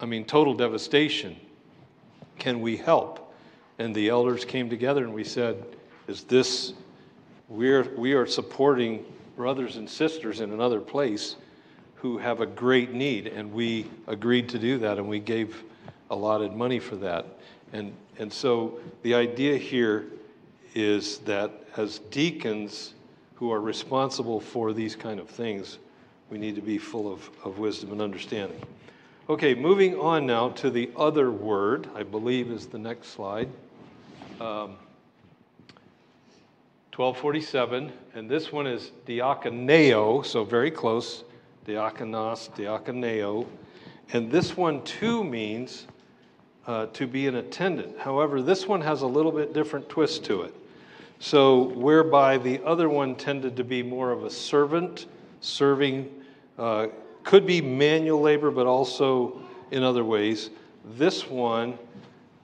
I 0.00 0.06
mean, 0.06 0.24
total 0.24 0.54
devastation. 0.54 1.36
Can 2.38 2.60
we 2.60 2.76
help? 2.76 3.34
And 3.78 3.94
the 3.94 4.08
elders 4.08 4.44
came 4.44 4.68
together 4.68 5.04
and 5.04 5.12
we 5.12 5.24
said, 5.24 5.64
Is 6.06 6.24
this, 6.24 6.74
we're, 7.48 7.82
we 7.96 8.12
are 8.12 8.26
supporting 8.26 9.04
brothers 9.36 9.76
and 9.76 9.88
sisters 9.88 10.40
in 10.40 10.52
another 10.52 10.80
place 10.80 11.36
who 11.96 12.18
have 12.18 12.40
a 12.40 12.46
great 12.46 12.92
need. 12.92 13.28
And 13.28 13.52
we 13.52 13.86
agreed 14.06 14.48
to 14.50 14.58
do 14.58 14.78
that 14.78 14.98
and 14.98 15.08
we 15.08 15.20
gave 15.20 15.62
allotted 16.10 16.52
money 16.52 16.78
for 16.78 16.96
that. 16.96 17.38
And, 17.72 17.92
and 18.18 18.32
so 18.32 18.78
the 19.02 19.14
idea 19.14 19.56
here 19.56 20.06
is 20.74 21.18
that 21.18 21.50
as 21.76 22.00
deacons 22.10 22.94
who 23.34 23.50
are 23.50 23.60
responsible 23.60 24.40
for 24.40 24.72
these 24.72 24.94
kind 24.94 25.18
of 25.18 25.28
things, 25.28 25.78
we 26.30 26.38
need 26.38 26.54
to 26.54 26.62
be 26.62 26.78
full 26.78 27.12
of, 27.12 27.28
of 27.44 27.58
wisdom 27.58 27.92
and 27.92 28.00
understanding. 28.00 28.60
Okay, 29.28 29.54
moving 29.54 29.98
on 29.98 30.26
now 30.26 30.50
to 30.50 30.70
the 30.70 30.90
other 30.96 31.30
word, 31.30 31.88
I 31.94 32.02
believe 32.02 32.50
is 32.50 32.66
the 32.66 32.78
next 32.78 33.08
slide. 33.08 33.48
Um, 34.40 34.76
1247, 36.94 37.90
and 38.14 38.28
this 38.28 38.52
one 38.52 38.66
is 38.66 38.92
diakoneo, 39.06 40.24
so 40.26 40.44
very 40.44 40.70
close, 40.70 41.24
diakonos, 41.66 42.50
diakoneo. 42.50 43.46
And 44.12 44.30
this 44.30 44.56
one 44.56 44.82
too 44.82 45.24
means 45.24 45.86
uh, 46.66 46.86
to 46.86 47.06
be 47.06 47.26
an 47.26 47.36
attendant. 47.36 47.98
However, 47.98 48.42
this 48.42 48.66
one 48.66 48.80
has 48.80 49.02
a 49.02 49.06
little 49.06 49.32
bit 49.32 49.52
different 49.52 49.88
twist 49.88 50.24
to 50.26 50.42
it. 50.42 50.54
So, 51.18 51.68
whereby 51.74 52.38
the 52.38 52.60
other 52.64 52.88
one 52.88 53.14
tended 53.14 53.56
to 53.56 53.64
be 53.64 53.82
more 53.82 54.10
of 54.10 54.24
a 54.24 54.30
servant, 54.30 55.06
serving 55.40 56.10
uh, 56.58 56.88
could 57.24 57.46
be 57.46 57.60
manual 57.60 58.20
labor, 58.20 58.50
but 58.50 58.66
also 58.66 59.40
in 59.70 59.82
other 59.82 60.04
ways. 60.04 60.50
This 60.96 61.28
one, 61.28 61.78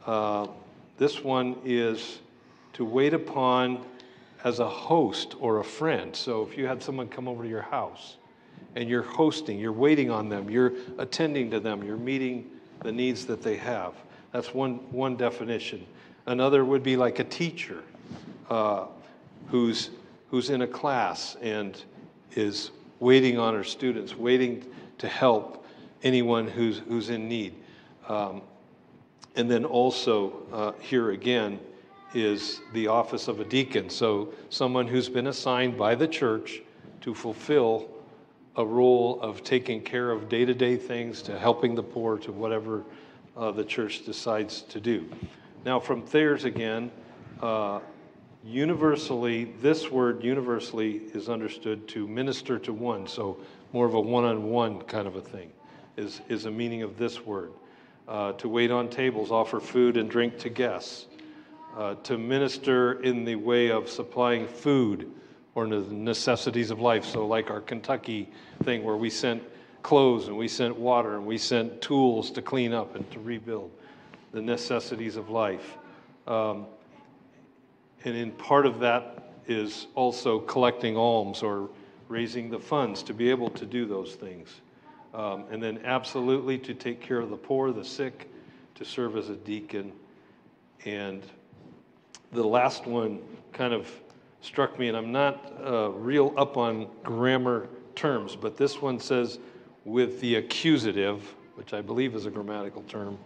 uh, 0.06 0.46
this 0.96 1.22
one 1.22 1.56
is 1.64 2.20
to 2.74 2.84
wait 2.84 3.14
upon 3.14 3.84
as 4.44 4.60
a 4.60 4.68
host 4.68 5.34
or 5.40 5.58
a 5.58 5.64
friend. 5.64 6.14
So 6.14 6.42
if 6.42 6.56
you 6.56 6.66
had 6.66 6.82
someone 6.82 7.08
come 7.08 7.26
over 7.26 7.42
to 7.42 7.48
your 7.48 7.62
house 7.62 8.16
and 8.76 8.88
you're 8.88 9.02
hosting, 9.02 9.58
you're 9.58 9.72
waiting 9.72 10.10
on 10.10 10.28
them, 10.28 10.48
you're 10.48 10.72
attending 10.98 11.50
to 11.50 11.60
them, 11.60 11.82
you're 11.82 11.96
meeting 11.96 12.48
the 12.82 12.92
needs 12.92 13.26
that 13.26 13.42
they 13.42 13.56
have. 13.56 13.94
That's 14.32 14.52
one, 14.52 14.76
one 14.92 15.16
definition. 15.16 15.86
Another 16.26 16.64
would 16.64 16.82
be 16.82 16.96
like 16.96 17.18
a 17.18 17.24
teacher 17.24 17.82
uh, 18.50 18.86
who's, 19.48 19.90
who's 20.30 20.50
in 20.50 20.62
a 20.62 20.66
class 20.66 21.36
and 21.40 21.82
is 22.32 22.70
waiting 23.00 23.38
on 23.38 23.54
her 23.54 23.64
students, 23.64 24.16
waiting 24.16 24.64
to 24.98 25.08
help 25.08 25.66
anyone 26.02 26.46
who's, 26.46 26.78
who's 26.88 27.10
in 27.10 27.28
need. 27.28 27.54
Um, 28.08 28.42
and 29.36 29.50
then 29.50 29.64
also, 29.64 30.42
uh, 30.52 30.72
here 30.80 31.10
again, 31.12 31.60
is 32.14 32.60
the 32.72 32.88
office 32.88 33.28
of 33.28 33.40
a 33.40 33.44
deacon. 33.44 33.90
So, 33.90 34.32
someone 34.48 34.86
who's 34.86 35.08
been 35.08 35.28
assigned 35.28 35.76
by 35.76 35.94
the 35.94 36.08
church 36.08 36.62
to 37.02 37.14
fulfill 37.14 37.88
a 38.56 38.64
role 38.64 39.20
of 39.20 39.44
taking 39.44 39.80
care 39.80 40.10
of 40.10 40.28
day 40.28 40.44
to 40.44 40.54
day 40.54 40.76
things, 40.76 41.22
to 41.22 41.38
helping 41.38 41.74
the 41.74 41.82
poor, 41.82 42.18
to 42.18 42.32
whatever 42.32 42.82
uh, 43.38 43.52
the 43.52 43.64
church 43.64 44.04
decides 44.04 44.62
to 44.62 44.80
do. 44.80 45.08
Now, 45.64 45.78
from 45.78 46.02
Thayer's 46.02 46.44
again, 46.44 46.90
uh, 47.40 47.80
universally, 48.44 49.54
this 49.62 49.90
word 49.90 50.24
universally 50.24 51.02
is 51.14 51.28
understood 51.28 51.86
to 51.88 52.06
minister 52.06 52.58
to 52.58 52.72
one, 52.72 53.06
so 53.06 53.38
more 53.72 53.86
of 53.86 53.94
a 53.94 54.00
one 54.00 54.24
on 54.24 54.50
one 54.50 54.82
kind 54.82 55.06
of 55.06 55.16
a 55.16 55.20
thing 55.20 55.52
is, 55.96 56.20
is 56.28 56.46
a 56.46 56.50
meaning 56.50 56.82
of 56.82 56.98
this 56.98 57.24
word. 57.24 57.52
Uh, 58.08 58.32
to 58.32 58.48
wait 58.48 58.70
on 58.70 58.88
tables, 58.88 59.30
offer 59.30 59.60
food 59.60 59.98
and 59.98 60.10
drink 60.10 60.38
to 60.38 60.48
guests, 60.48 61.06
uh, 61.76 61.94
to 61.96 62.16
minister 62.16 63.02
in 63.02 63.24
the 63.24 63.36
way 63.36 63.70
of 63.70 63.88
supplying 63.88 64.46
food 64.48 65.12
or 65.54 65.68
the 65.68 65.80
necessities 65.92 66.70
of 66.70 66.80
life. 66.80 67.04
So, 67.04 67.26
like 67.26 67.50
our 67.50 67.60
Kentucky 67.60 68.30
thing 68.62 68.82
where 68.82 68.96
we 68.96 69.10
sent 69.10 69.42
clothes 69.82 70.28
and 70.28 70.36
we 70.36 70.48
sent 70.48 70.76
water 70.76 71.16
and 71.16 71.26
we 71.26 71.38
sent 71.38 71.80
tools 71.80 72.30
to 72.32 72.42
clean 72.42 72.72
up 72.72 72.94
and 72.94 73.10
to 73.10 73.20
rebuild 73.20 73.70
the 74.32 74.42
necessities 74.42 75.16
of 75.16 75.30
life. 75.30 75.76
Um, 76.26 76.66
and 78.04 78.16
in 78.16 78.32
part 78.32 78.66
of 78.66 78.80
that 78.80 79.32
is 79.46 79.86
also 79.94 80.38
collecting 80.40 80.96
alms 80.96 81.42
or 81.42 81.70
raising 82.08 82.50
the 82.50 82.58
funds 82.58 83.02
to 83.04 83.14
be 83.14 83.30
able 83.30 83.50
to 83.50 83.66
do 83.66 83.86
those 83.86 84.14
things. 84.14 84.60
Um, 85.14 85.44
and 85.50 85.62
then, 85.62 85.80
absolutely, 85.84 86.58
to 86.58 86.74
take 86.74 87.00
care 87.00 87.18
of 87.18 87.30
the 87.30 87.36
poor, 87.36 87.72
the 87.72 87.84
sick, 87.84 88.30
to 88.74 88.84
serve 88.84 89.16
as 89.16 89.30
a 89.30 89.36
deacon. 89.36 89.92
And 90.84 91.22
the 92.32 92.44
last 92.44 92.86
one 92.86 93.20
kind 93.52 93.72
of 93.72 93.90
struck 94.42 94.78
me, 94.78 94.88
and 94.88 94.96
I'm 94.96 95.10
not 95.12 95.52
uh, 95.64 95.90
real 95.90 96.34
up 96.36 96.56
on 96.56 96.88
grammar 97.02 97.68
terms, 97.94 98.36
but 98.36 98.56
this 98.56 98.80
one 98.80 99.00
says 99.00 99.38
with 99.84 100.20
the 100.20 100.36
accusative, 100.36 101.34
which 101.54 101.72
I 101.72 101.80
believe 101.80 102.14
is 102.14 102.26
a 102.26 102.30
grammatical 102.30 102.82
term 102.82 103.18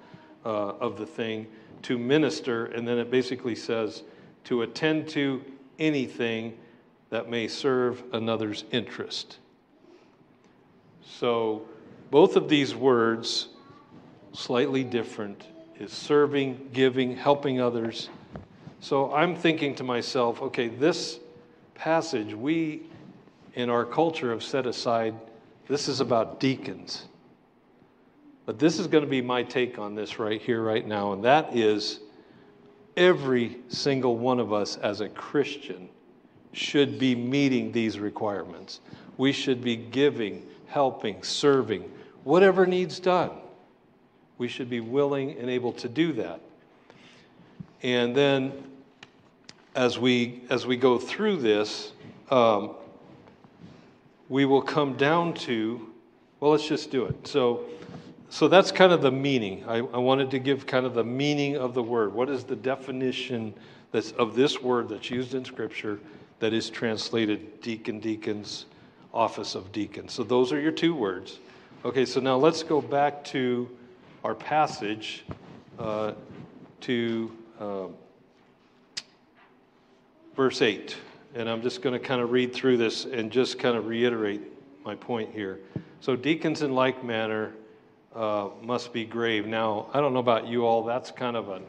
uh, 0.44 0.48
of 0.48 0.98
the 0.98 1.06
thing, 1.06 1.46
to 1.82 1.98
minister, 1.98 2.66
and 2.66 2.86
then 2.86 2.98
it 2.98 3.10
basically 3.10 3.54
says 3.54 4.04
to 4.44 4.62
attend 4.62 5.08
to 5.08 5.44
anything 5.78 6.56
that 7.10 7.28
may 7.28 7.48
serve 7.48 8.02
another's 8.12 8.64
interest. 8.70 9.38
So, 11.04 11.62
both 12.10 12.36
of 12.36 12.48
these 12.48 12.74
words, 12.74 13.48
slightly 14.32 14.84
different, 14.84 15.46
is 15.78 15.92
serving, 15.92 16.70
giving, 16.72 17.16
helping 17.16 17.60
others. 17.60 18.08
So, 18.80 19.12
I'm 19.12 19.36
thinking 19.36 19.74
to 19.76 19.84
myself, 19.84 20.40
okay, 20.42 20.68
this 20.68 21.18
passage, 21.74 22.34
we 22.34 22.82
in 23.54 23.68
our 23.68 23.84
culture 23.84 24.30
have 24.30 24.42
set 24.42 24.66
aside, 24.66 25.14
this 25.68 25.88
is 25.88 26.00
about 26.00 26.40
deacons. 26.40 27.06
But 28.46 28.58
this 28.58 28.78
is 28.78 28.86
going 28.86 29.04
to 29.04 29.10
be 29.10 29.22
my 29.22 29.42
take 29.42 29.78
on 29.78 29.94
this 29.94 30.18
right 30.18 30.40
here, 30.40 30.62
right 30.62 30.86
now, 30.86 31.12
and 31.12 31.24
that 31.24 31.56
is 31.56 32.00
every 32.96 33.58
single 33.68 34.16
one 34.16 34.40
of 34.40 34.52
us 34.52 34.76
as 34.76 35.00
a 35.00 35.08
Christian 35.08 35.88
should 36.52 36.98
be 36.98 37.14
meeting 37.14 37.72
these 37.72 37.98
requirements. 37.98 38.80
We 39.16 39.32
should 39.32 39.62
be 39.62 39.76
giving, 39.76 40.46
helping, 40.66 41.22
serving, 41.22 41.90
whatever 42.24 42.66
needs 42.66 42.98
done. 43.00 43.30
We 44.38 44.48
should 44.48 44.68
be 44.68 44.80
willing 44.80 45.38
and 45.38 45.48
able 45.48 45.72
to 45.74 45.88
do 45.88 46.12
that. 46.14 46.40
And 47.82 48.14
then 48.14 48.52
as 49.74 49.98
we 49.98 50.42
as 50.50 50.66
we 50.66 50.76
go 50.76 50.98
through 50.98 51.36
this, 51.38 51.92
um, 52.30 52.74
we 54.32 54.46
will 54.46 54.62
come 54.62 54.96
down 54.96 55.34
to 55.34 55.90
well, 56.40 56.52
let's 56.52 56.66
just 56.66 56.90
do 56.90 57.04
it. 57.04 57.28
So 57.28 57.66
so 58.30 58.48
that's 58.48 58.72
kind 58.72 58.90
of 58.90 59.02
the 59.02 59.10
meaning. 59.12 59.62
I, 59.68 59.76
I, 59.76 59.98
wanted 59.98 60.30
to 60.30 60.38
give 60.38 60.66
kind 60.66 60.86
of 60.86 60.94
the 60.94 61.04
meaning 61.04 61.58
of 61.58 61.74
the 61.74 61.82
word. 61.82 62.14
What 62.14 62.30
is 62.30 62.44
the 62.44 62.56
definition 62.56 63.52
that's, 63.90 64.12
of 64.12 64.34
this 64.34 64.62
word 64.62 64.88
that's 64.88 65.10
used 65.10 65.34
in 65.34 65.44
Scripture 65.44 66.00
that 66.38 66.54
is 66.54 66.70
translated 66.70 67.60
deacon, 67.60 68.00
deacons, 68.00 68.64
office 69.12 69.54
of 69.54 69.70
deacon? 69.70 70.08
So 70.08 70.22
those 70.22 70.50
are 70.50 70.58
your 70.58 70.72
two 70.72 70.94
words. 70.94 71.40
Okay, 71.84 72.06
so 72.06 72.18
now 72.18 72.38
let's 72.38 72.62
go 72.62 72.80
back 72.80 73.22
to 73.24 73.68
our 74.24 74.34
passage 74.34 75.24
uh, 75.78 76.12
to 76.80 77.30
uh, 77.60 77.86
verse 80.34 80.62
8. 80.62 80.96
And 81.34 81.48
I'm 81.48 81.62
just 81.62 81.82
going 81.82 81.98
to 81.98 82.04
kind 82.04 82.20
of 82.20 82.30
read 82.30 82.52
through 82.52 82.76
this 82.76 83.04
and 83.04 83.30
just 83.30 83.58
kind 83.58 83.76
of 83.76 83.86
reiterate 83.86 84.42
my 84.84 84.94
point 84.94 85.32
here. 85.32 85.60
So, 86.00 86.16
deacons 86.16 86.62
in 86.62 86.74
like 86.74 87.04
manner 87.04 87.52
uh, 88.14 88.48
must 88.62 88.92
be 88.92 89.04
grave. 89.04 89.46
Now, 89.46 89.88
I 89.94 90.00
don't 90.00 90.12
know 90.12 90.20
about 90.20 90.46
you 90.46 90.66
all, 90.66 90.84
that's 90.84 91.10
kind 91.10 91.36
of 91.36 91.48
an 91.48 91.62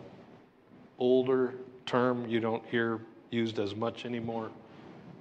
older 0.99 1.55
term 1.85 2.27
you 2.27 2.39
don't 2.39 2.65
hear 2.65 2.99
used 3.29 3.59
as 3.59 3.75
much 3.75 4.05
anymore. 4.05 4.49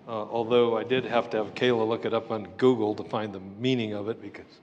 Uh, 0.06 0.10
although 0.10 0.76
I 0.76 0.82
did 0.82 1.04
have 1.04 1.30
to 1.30 1.36
have 1.36 1.54
Kayla 1.54 1.86
look 1.86 2.04
it 2.04 2.12
up 2.12 2.30
on 2.30 2.48
Google 2.56 2.94
to 2.96 3.04
find 3.04 3.32
the 3.32 3.40
meaning 3.58 3.94
of 3.94 4.08
it 4.08 4.20
because 4.20 4.60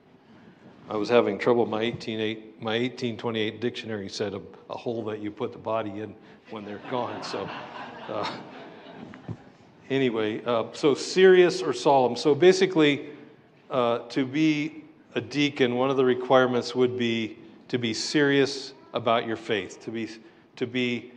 I 0.90 0.98
was 0.98 1.08
having 1.08 1.38
trouble. 1.38 1.66
My 1.66 1.82
18, 1.82 2.18
my 2.60 2.80
1828 2.80 3.62
dictionary 3.62 4.10
said 4.10 4.34
a, 4.34 4.42
a, 4.70 4.78
hole 4.78 5.04
that 5.06 5.20
you 5.20 5.32
put 5.32 5.54
the 5.54 5.58
body 5.60 6.02
in 6.02 6.14
when 6.50 6.66
they're 6.66 6.82
gone. 6.90 7.24
So, 7.24 7.50
uh, 8.10 8.30
anyway, 9.90 10.44
uh, 10.46 10.66
so 10.74 10.94
serious 10.94 11.62
or 11.62 11.74
solemn. 11.74 12.16
So 12.16 12.36
basically, 12.36 13.10
uh, 13.70 14.00
to 14.10 14.26
be 14.26 14.84
a 15.16 15.22
deacon, 15.22 15.76
one 15.76 15.90
of 15.90 15.98
the 15.98 16.06
requirements 16.06 16.76
would 16.76 16.98
be 16.98 17.38
to 17.68 17.78
be 17.78 17.94
serious 17.94 18.74
about 18.94 19.28
your 19.28 19.36
faith, 19.36 19.82
to 19.84 19.92
be, 19.92 20.10
to 20.56 20.66
be 20.66 21.12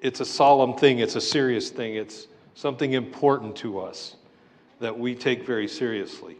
it's 0.00 0.20
a 0.20 0.24
solemn 0.24 0.74
thing, 0.74 0.98
it's 0.98 1.16
a 1.16 1.20
serious 1.20 1.70
thing, 1.70 1.94
it's 1.94 2.26
something 2.54 2.94
important 2.94 3.54
to 3.56 3.78
us 3.78 4.16
that 4.80 4.96
we 4.96 5.14
take 5.14 5.46
very 5.46 5.68
seriously. 5.68 6.36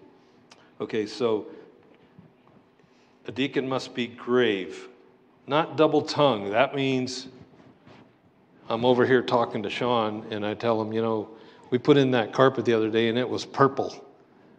Okay, 0.81 1.07
so 1.07 1.47
a 3.27 3.33
deacon 3.33 3.69
must 3.69 3.95
be 3.95 4.07
grave. 4.07 4.89
Not 5.47 5.77
double 5.77 6.03
tongued. 6.03 6.53
That 6.53 6.75
means 6.75 7.29
I'm 8.69 8.85
over 8.85 9.07
here 9.07 9.23
talking 9.23 9.63
to 9.63 9.71
Sean 9.71 10.27
and 10.31 10.45
I 10.45 10.55
tell 10.55 10.81
him, 10.81 10.93
you 10.93 11.03
know, 11.03 11.29
we 11.71 11.79
put 11.79 11.97
in 11.97 12.11
that 12.13 12.33
carpet 12.33 12.65
the 12.65 12.73
other 12.73 12.91
day 12.91 13.09
and 13.09 13.19
it 13.19 13.29
was 13.29 13.45
purple. 13.45 14.05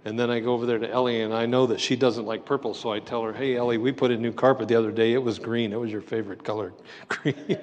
And 0.05 0.17
then 0.17 0.29
I 0.29 0.39
go 0.39 0.53
over 0.53 0.65
there 0.65 0.79
to 0.79 0.89
Ellie 0.89 1.21
and 1.21 1.33
I 1.33 1.45
know 1.45 1.67
that 1.67 1.79
she 1.79 1.95
doesn't 1.95 2.25
like 2.25 2.45
purple, 2.45 2.73
so 2.73 2.91
I 2.91 2.99
tell 2.99 3.23
her, 3.23 3.33
hey, 3.33 3.57
Ellie, 3.57 3.77
we 3.77 3.91
put 3.91 4.11
in 4.11 4.21
new 4.21 4.31
carpet 4.31 4.67
the 4.67 4.75
other 4.75 4.91
day. 4.91 5.13
It 5.13 5.21
was 5.21 5.39
green. 5.39 5.73
It 5.73 5.79
was 5.79 5.91
your 5.91 6.01
favorite 6.01 6.43
color, 6.43 6.73
green. 7.09 7.57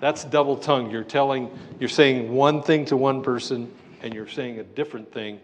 That's 0.00 0.24
double 0.24 0.56
tongued. 0.56 0.92
You're 0.92 1.02
telling, 1.04 1.50
you're 1.80 1.88
saying 1.88 2.32
one 2.32 2.62
thing 2.62 2.84
to 2.86 2.96
one 2.96 3.22
person 3.22 3.72
and 4.02 4.14
you're 4.14 4.28
saying 4.28 4.60
a 4.60 4.64
different 4.64 5.12
thing. 5.12 5.40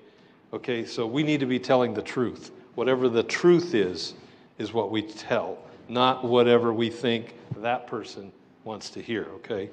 Okay, 0.53 0.85
so 0.85 1.07
we 1.07 1.23
need 1.23 1.41
to 1.41 1.47
be 1.47 1.59
telling 1.59 1.95
the 1.95 2.03
truth. 2.03 2.51
Whatever 2.75 3.09
the 3.09 3.23
truth 3.23 3.75
is, 3.75 4.15
is 4.59 4.73
what 4.75 4.91
we 4.91 5.03
tell, 5.03 5.59
not 5.89 6.23
whatever 6.23 6.73
we 6.73 6.91
think 6.91 7.35
that 7.57 7.87
person 7.87 8.31
wants 8.65 8.91
to 8.91 9.01
hear, 9.01 9.27
okay? 9.37 9.71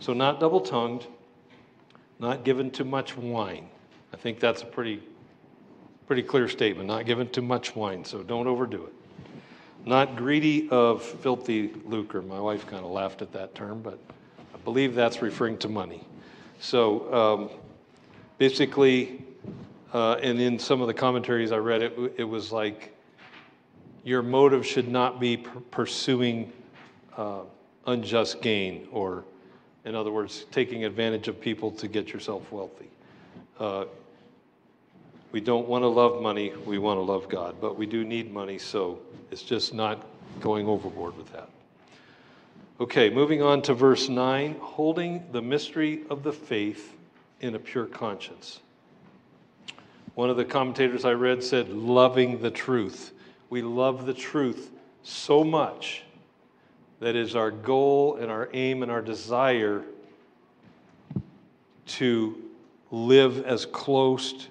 So, 0.00 0.12
not 0.12 0.38
double 0.38 0.60
tongued, 0.60 1.06
not 2.18 2.44
given 2.44 2.70
too 2.70 2.84
much 2.84 3.16
wine. 3.16 3.68
I 4.12 4.16
think 4.16 4.40
that's 4.40 4.62
a 4.62 4.66
pretty, 4.66 5.02
pretty 6.06 6.22
clear 6.22 6.48
statement. 6.48 6.88
Not 6.88 7.06
given 7.06 7.28
too 7.28 7.42
much 7.42 7.76
wine, 7.76 8.04
so 8.04 8.22
don't 8.22 8.46
overdo 8.46 8.84
it. 8.86 8.94
Not 9.86 10.16
greedy 10.16 10.68
of 10.70 11.02
filthy 11.02 11.72
lucre. 11.84 12.22
My 12.22 12.40
wife 12.40 12.66
kind 12.66 12.84
of 12.84 12.90
laughed 12.90 13.22
at 13.22 13.32
that 13.32 13.54
term, 13.54 13.80
but 13.80 13.98
I 14.54 14.58
believe 14.58 14.94
that's 14.94 15.22
referring 15.22 15.58
to 15.58 15.68
money. 15.68 16.04
So, 16.60 17.14
um, 17.14 17.50
basically, 18.38 19.24
uh, 19.92 20.14
and 20.14 20.40
in 20.40 20.58
some 20.58 20.80
of 20.80 20.88
the 20.88 20.94
commentaries 20.94 21.52
I 21.52 21.58
read, 21.58 21.82
it, 21.82 22.14
it 22.16 22.24
was 22.24 22.52
like 22.52 22.94
your 24.04 24.22
motive 24.22 24.66
should 24.66 24.88
not 24.88 25.20
be 25.20 25.36
pursuing 25.36 26.52
uh, 27.16 27.40
unjust 27.86 28.42
gain 28.42 28.88
or, 28.90 29.24
in 29.88 29.94
other 29.94 30.12
words, 30.12 30.44
taking 30.50 30.84
advantage 30.84 31.28
of 31.28 31.40
people 31.40 31.70
to 31.70 31.88
get 31.88 32.12
yourself 32.12 32.52
wealthy. 32.52 32.90
Uh, 33.58 33.86
we 35.32 35.40
don't 35.40 35.66
want 35.66 35.82
to 35.82 35.88
love 35.88 36.20
money, 36.20 36.52
we 36.66 36.78
want 36.78 36.98
to 36.98 37.02
love 37.02 37.28
God, 37.30 37.56
but 37.58 37.78
we 37.78 37.86
do 37.86 38.04
need 38.04 38.30
money, 38.30 38.58
so 38.58 38.98
it's 39.30 39.42
just 39.42 39.72
not 39.72 40.04
going 40.40 40.66
overboard 40.66 41.16
with 41.16 41.32
that. 41.32 41.48
Okay, 42.80 43.08
moving 43.08 43.40
on 43.40 43.62
to 43.62 43.72
verse 43.72 44.10
9 44.10 44.56
holding 44.60 45.24
the 45.32 45.40
mystery 45.40 46.02
of 46.10 46.22
the 46.22 46.32
faith 46.32 46.94
in 47.40 47.54
a 47.54 47.58
pure 47.58 47.86
conscience. 47.86 48.60
One 50.14 50.28
of 50.28 50.36
the 50.36 50.44
commentators 50.44 51.06
I 51.06 51.12
read 51.12 51.42
said, 51.42 51.70
loving 51.70 52.42
the 52.42 52.50
truth. 52.50 53.12
We 53.48 53.62
love 53.62 54.04
the 54.04 54.14
truth 54.14 54.70
so 55.02 55.42
much 55.42 56.02
that 57.00 57.14
is 57.14 57.36
our 57.36 57.50
goal 57.50 58.16
and 58.16 58.30
our 58.30 58.48
aim 58.52 58.82
and 58.82 58.90
our 58.90 59.02
desire 59.02 59.84
to 61.86 62.42
live 62.90 63.44
as 63.44 63.66
close 63.66 64.48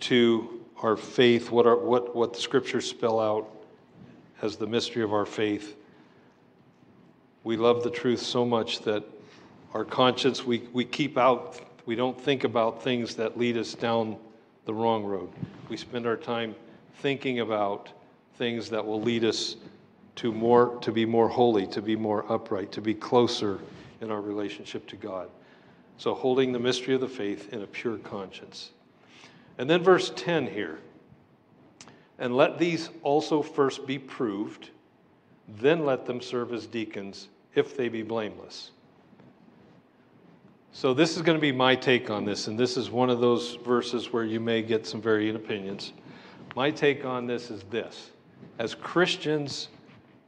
to 0.00 0.60
our 0.82 0.96
faith, 0.96 1.50
what, 1.50 1.66
our, 1.66 1.76
what, 1.76 2.14
what 2.14 2.32
the 2.32 2.40
scriptures 2.40 2.88
spell 2.88 3.18
out 3.18 3.48
as 4.42 4.56
the 4.56 4.66
mystery 4.66 5.02
of 5.02 5.12
our 5.12 5.26
faith. 5.26 5.76
We 7.42 7.56
love 7.56 7.82
the 7.82 7.90
truth 7.90 8.20
so 8.20 8.44
much 8.44 8.80
that 8.80 9.02
our 9.74 9.84
conscience, 9.84 10.44
we, 10.44 10.68
we 10.72 10.84
keep 10.84 11.18
out, 11.18 11.60
we 11.86 11.94
don't 11.94 12.20
think 12.20 12.44
about 12.44 12.82
things 12.82 13.14
that 13.16 13.38
lead 13.38 13.56
us 13.56 13.74
down 13.74 14.16
the 14.66 14.74
wrong 14.74 15.04
road. 15.04 15.30
We 15.68 15.76
spend 15.76 16.06
our 16.06 16.16
time 16.16 16.54
thinking 16.96 17.40
about 17.40 17.88
things 18.36 18.68
that 18.70 18.84
will 18.84 19.00
lead 19.00 19.24
us 19.24 19.56
to 20.18 20.32
more 20.32 20.76
to 20.80 20.90
be 20.90 21.06
more 21.06 21.28
holy, 21.28 21.64
to 21.68 21.80
be 21.80 21.94
more 21.94 22.30
upright, 22.30 22.72
to 22.72 22.80
be 22.80 22.92
closer 22.92 23.60
in 24.00 24.10
our 24.10 24.20
relationship 24.20 24.84
to 24.88 24.96
God. 24.96 25.30
So 25.96 26.12
holding 26.12 26.52
the 26.52 26.58
mystery 26.58 26.94
of 26.94 27.00
the 27.00 27.08
faith 27.08 27.52
in 27.52 27.62
a 27.62 27.66
pure 27.66 27.98
conscience. 27.98 28.72
And 29.58 29.70
then 29.70 29.82
verse 29.82 30.12
10 30.16 30.48
here. 30.48 30.80
And 32.18 32.36
let 32.36 32.58
these 32.58 32.90
also 33.04 33.42
first 33.42 33.86
be 33.86 33.96
proved, 33.96 34.70
then 35.46 35.84
let 35.84 36.04
them 36.04 36.20
serve 36.20 36.52
as 36.52 36.66
deacons 36.66 37.28
if 37.54 37.76
they 37.76 37.88
be 37.88 38.02
blameless. 38.02 38.72
So, 40.72 40.94
this 40.94 41.16
is 41.16 41.22
going 41.22 41.36
to 41.36 41.40
be 41.40 41.52
my 41.52 41.74
take 41.74 42.10
on 42.10 42.24
this, 42.24 42.48
and 42.48 42.58
this 42.58 42.76
is 42.76 42.90
one 42.90 43.08
of 43.08 43.20
those 43.20 43.54
verses 43.64 44.12
where 44.12 44.24
you 44.24 44.38
may 44.38 44.62
get 44.62 44.86
some 44.86 45.00
varying 45.00 45.36
opinions. 45.36 45.92
My 46.54 46.70
take 46.70 47.04
on 47.04 47.26
this 47.26 47.50
is 47.50 47.62
this 47.64 48.10
As 48.58 48.74
Christians, 48.74 49.68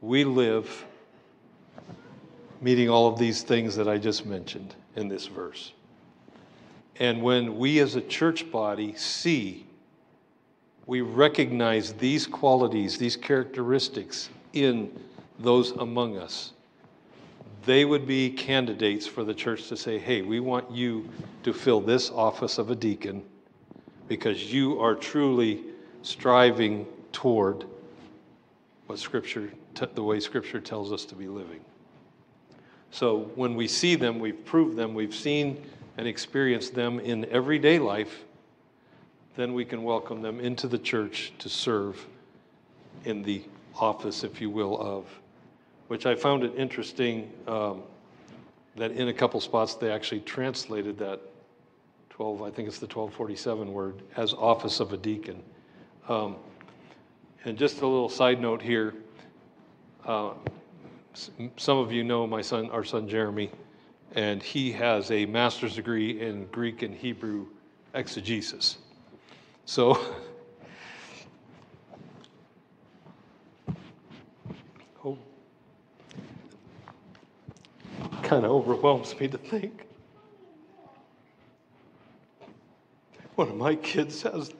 we 0.01 0.23
live 0.23 0.85
meeting 2.59 2.89
all 2.89 3.07
of 3.07 3.17
these 3.17 3.43
things 3.43 3.75
that 3.75 3.87
I 3.87 3.97
just 3.97 4.25
mentioned 4.25 4.75
in 4.95 5.07
this 5.07 5.27
verse. 5.27 5.73
And 6.97 7.21
when 7.21 7.57
we 7.57 7.79
as 7.79 7.95
a 7.95 8.01
church 8.01 8.51
body 8.51 8.93
see, 8.95 9.65
we 10.85 11.01
recognize 11.01 11.93
these 11.93 12.27
qualities, 12.27 12.97
these 12.97 13.15
characteristics 13.15 14.29
in 14.53 14.91
those 15.39 15.71
among 15.71 16.17
us, 16.17 16.53
they 17.65 17.85
would 17.85 18.07
be 18.07 18.29
candidates 18.29 19.05
for 19.05 19.23
the 19.23 19.33
church 19.33 19.67
to 19.69 19.77
say, 19.77 19.99
hey, 19.99 20.23
we 20.23 20.39
want 20.39 20.69
you 20.71 21.07
to 21.43 21.53
fill 21.53 21.79
this 21.79 22.09
office 22.09 22.57
of 22.57 22.71
a 22.71 22.75
deacon 22.75 23.23
because 24.07 24.51
you 24.51 24.79
are 24.79 24.95
truly 24.95 25.63
striving 26.01 26.85
toward 27.11 27.65
what 28.91 28.99
Scripture, 28.99 29.49
the 29.93 30.03
way 30.03 30.19
Scripture 30.19 30.59
tells 30.59 30.91
us 30.91 31.05
to 31.05 31.15
be 31.15 31.29
living. 31.29 31.61
So 32.91 33.31
when 33.35 33.55
we 33.55 33.65
see 33.65 33.95
them, 33.95 34.19
we've 34.19 34.43
proved 34.43 34.75
them, 34.75 34.93
we've 34.93 35.15
seen 35.15 35.63
and 35.97 36.05
experienced 36.05 36.75
them 36.75 36.99
in 36.99 37.23
everyday 37.29 37.79
life, 37.79 38.25
then 39.37 39.53
we 39.53 39.63
can 39.63 39.83
welcome 39.83 40.21
them 40.21 40.41
into 40.41 40.67
the 40.67 40.77
church 40.77 41.31
to 41.39 41.47
serve 41.47 42.05
in 43.05 43.23
the 43.23 43.41
office, 43.79 44.25
if 44.25 44.41
you 44.41 44.49
will, 44.49 44.77
of, 44.81 45.05
which 45.87 46.05
I 46.05 46.13
found 46.13 46.43
it 46.43 46.53
interesting 46.57 47.31
um, 47.47 47.83
that 48.75 48.91
in 48.91 49.07
a 49.07 49.13
couple 49.13 49.39
spots 49.39 49.75
they 49.75 49.89
actually 49.89 50.19
translated 50.19 50.97
that 50.99 51.21
12, 52.09 52.41
I 52.41 52.49
think 52.49 52.67
it's 52.67 52.79
the 52.79 52.87
1247 52.87 53.71
word, 53.71 54.01
as 54.17 54.33
office 54.33 54.81
of 54.81 54.91
a 54.91 54.97
deacon. 54.97 55.41
Um, 56.09 56.35
and 57.45 57.57
just 57.57 57.81
a 57.81 57.87
little 57.87 58.09
side 58.09 58.39
note 58.39 58.61
here. 58.61 58.93
Uh, 60.05 60.31
some 61.57 61.77
of 61.77 61.91
you 61.91 62.03
know 62.03 62.27
my 62.27 62.41
son, 62.41 62.69
our 62.69 62.83
son 62.83 63.07
Jeremy, 63.07 63.51
and 64.13 64.41
he 64.41 64.71
has 64.71 65.11
a 65.11 65.25
master's 65.25 65.75
degree 65.75 66.21
in 66.21 66.45
Greek 66.47 66.81
and 66.81 66.95
Hebrew 66.95 67.47
exegesis. 67.93 68.77
So, 69.65 69.93
oh, 75.05 75.17
kind 78.23 78.45
of 78.45 78.51
overwhelms 78.51 79.19
me 79.19 79.27
to 79.27 79.37
think 79.37 79.85
one 83.35 83.49
of 83.49 83.55
my 83.55 83.75
kids 83.75 84.21
has 84.21 84.49
that. 84.49 84.57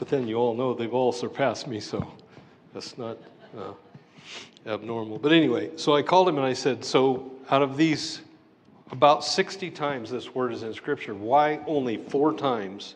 But 0.00 0.08
then 0.08 0.26
you 0.26 0.36
all 0.36 0.54
know 0.54 0.72
they've 0.72 0.94
all 0.94 1.12
surpassed 1.12 1.66
me, 1.66 1.78
so 1.78 2.10
that's 2.72 2.96
not 2.96 3.18
uh, 3.56 3.74
abnormal. 4.66 5.18
But 5.18 5.30
anyway, 5.30 5.72
so 5.76 5.94
I 5.94 6.00
called 6.00 6.26
him 6.26 6.38
and 6.38 6.46
I 6.46 6.54
said, 6.54 6.82
So 6.82 7.30
out 7.50 7.60
of 7.60 7.76
these, 7.76 8.22
about 8.92 9.26
60 9.26 9.70
times 9.70 10.10
this 10.10 10.34
word 10.34 10.54
is 10.54 10.62
in 10.62 10.72
Scripture, 10.72 11.14
why 11.14 11.60
only 11.66 11.98
four 11.98 12.32
times 12.32 12.94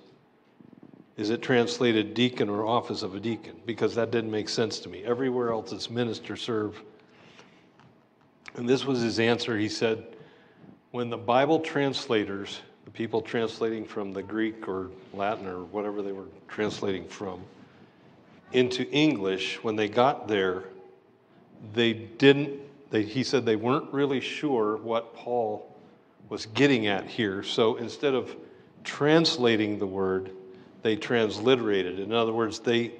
is 1.18 1.28
it 1.28 1.42
translated 1.42 2.14
deacon 2.14 2.48
or 2.48 2.64
office 2.64 3.02
of 3.02 3.14
a 3.14 3.20
deacon? 3.20 3.60
Because 3.66 3.94
that 3.96 4.10
didn't 4.10 4.30
make 4.30 4.48
sense 4.48 4.78
to 4.78 4.88
me. 4.88 5.04
Everywhere 5.04 5.50
else 5.50 5.72
it's 5.72 5.90
minister, 5.90 6.36
serve. 6.36 6.82
And 8.56 8.66
this 8.66 8.86
was 8.86 9.02
his 9.02 9.20
answer. 9.20 9.58
He 9.58 9.68
said, 9.68 10.06
When 10.90 11.10
the 11.10 11.18
Bible 11.18 11.60
translators 11.60 12.60
the 12.84 12.90
people 12.90 13.22
translating 13.22 13.84
from 13.84 14.12
the 14.12 14.22
Greek 14.22 14.68
or 14.68 14.90
Latin 15.12 15.46
or 15.46 15.64
whatever 15.64 16.02
they 16.02 16.12
were 16.12 16.28
translating 16.48 17.06
from 17.06 17.40
into 18.52 18.88
English, 18.90 19.62
when 19.62 19.74
they 19.74 19.88
got 19.88 20.28
there, 20.28 20.64
they 21.74 21.92
didn't, 21.92 22.60
they, 22.90 23.02
he 23.02 23.24
said 23.24 23.44
they 23.44 23.56
weren't 23.56 23.92
really 23.92 24.20
sure 24.20 24.76
what 24.76 25.14
Paul 25.16 25.74
was 26.28 26.46
getting 26.46 26.86
at 26.86 27.04
here. 27.04 27.42
So 27.42 27.76
instead 27.76 28.14
of 28.14 28.34
translating 28.84 29.78
the 29.78 29.86
word, 29.86 30.30
they 30.82 30.94
transliterated. 30.94 31.98
In 31.98 32.12
other 32.12 32.32
words, 32.32 32.60
they, 32.60 32.92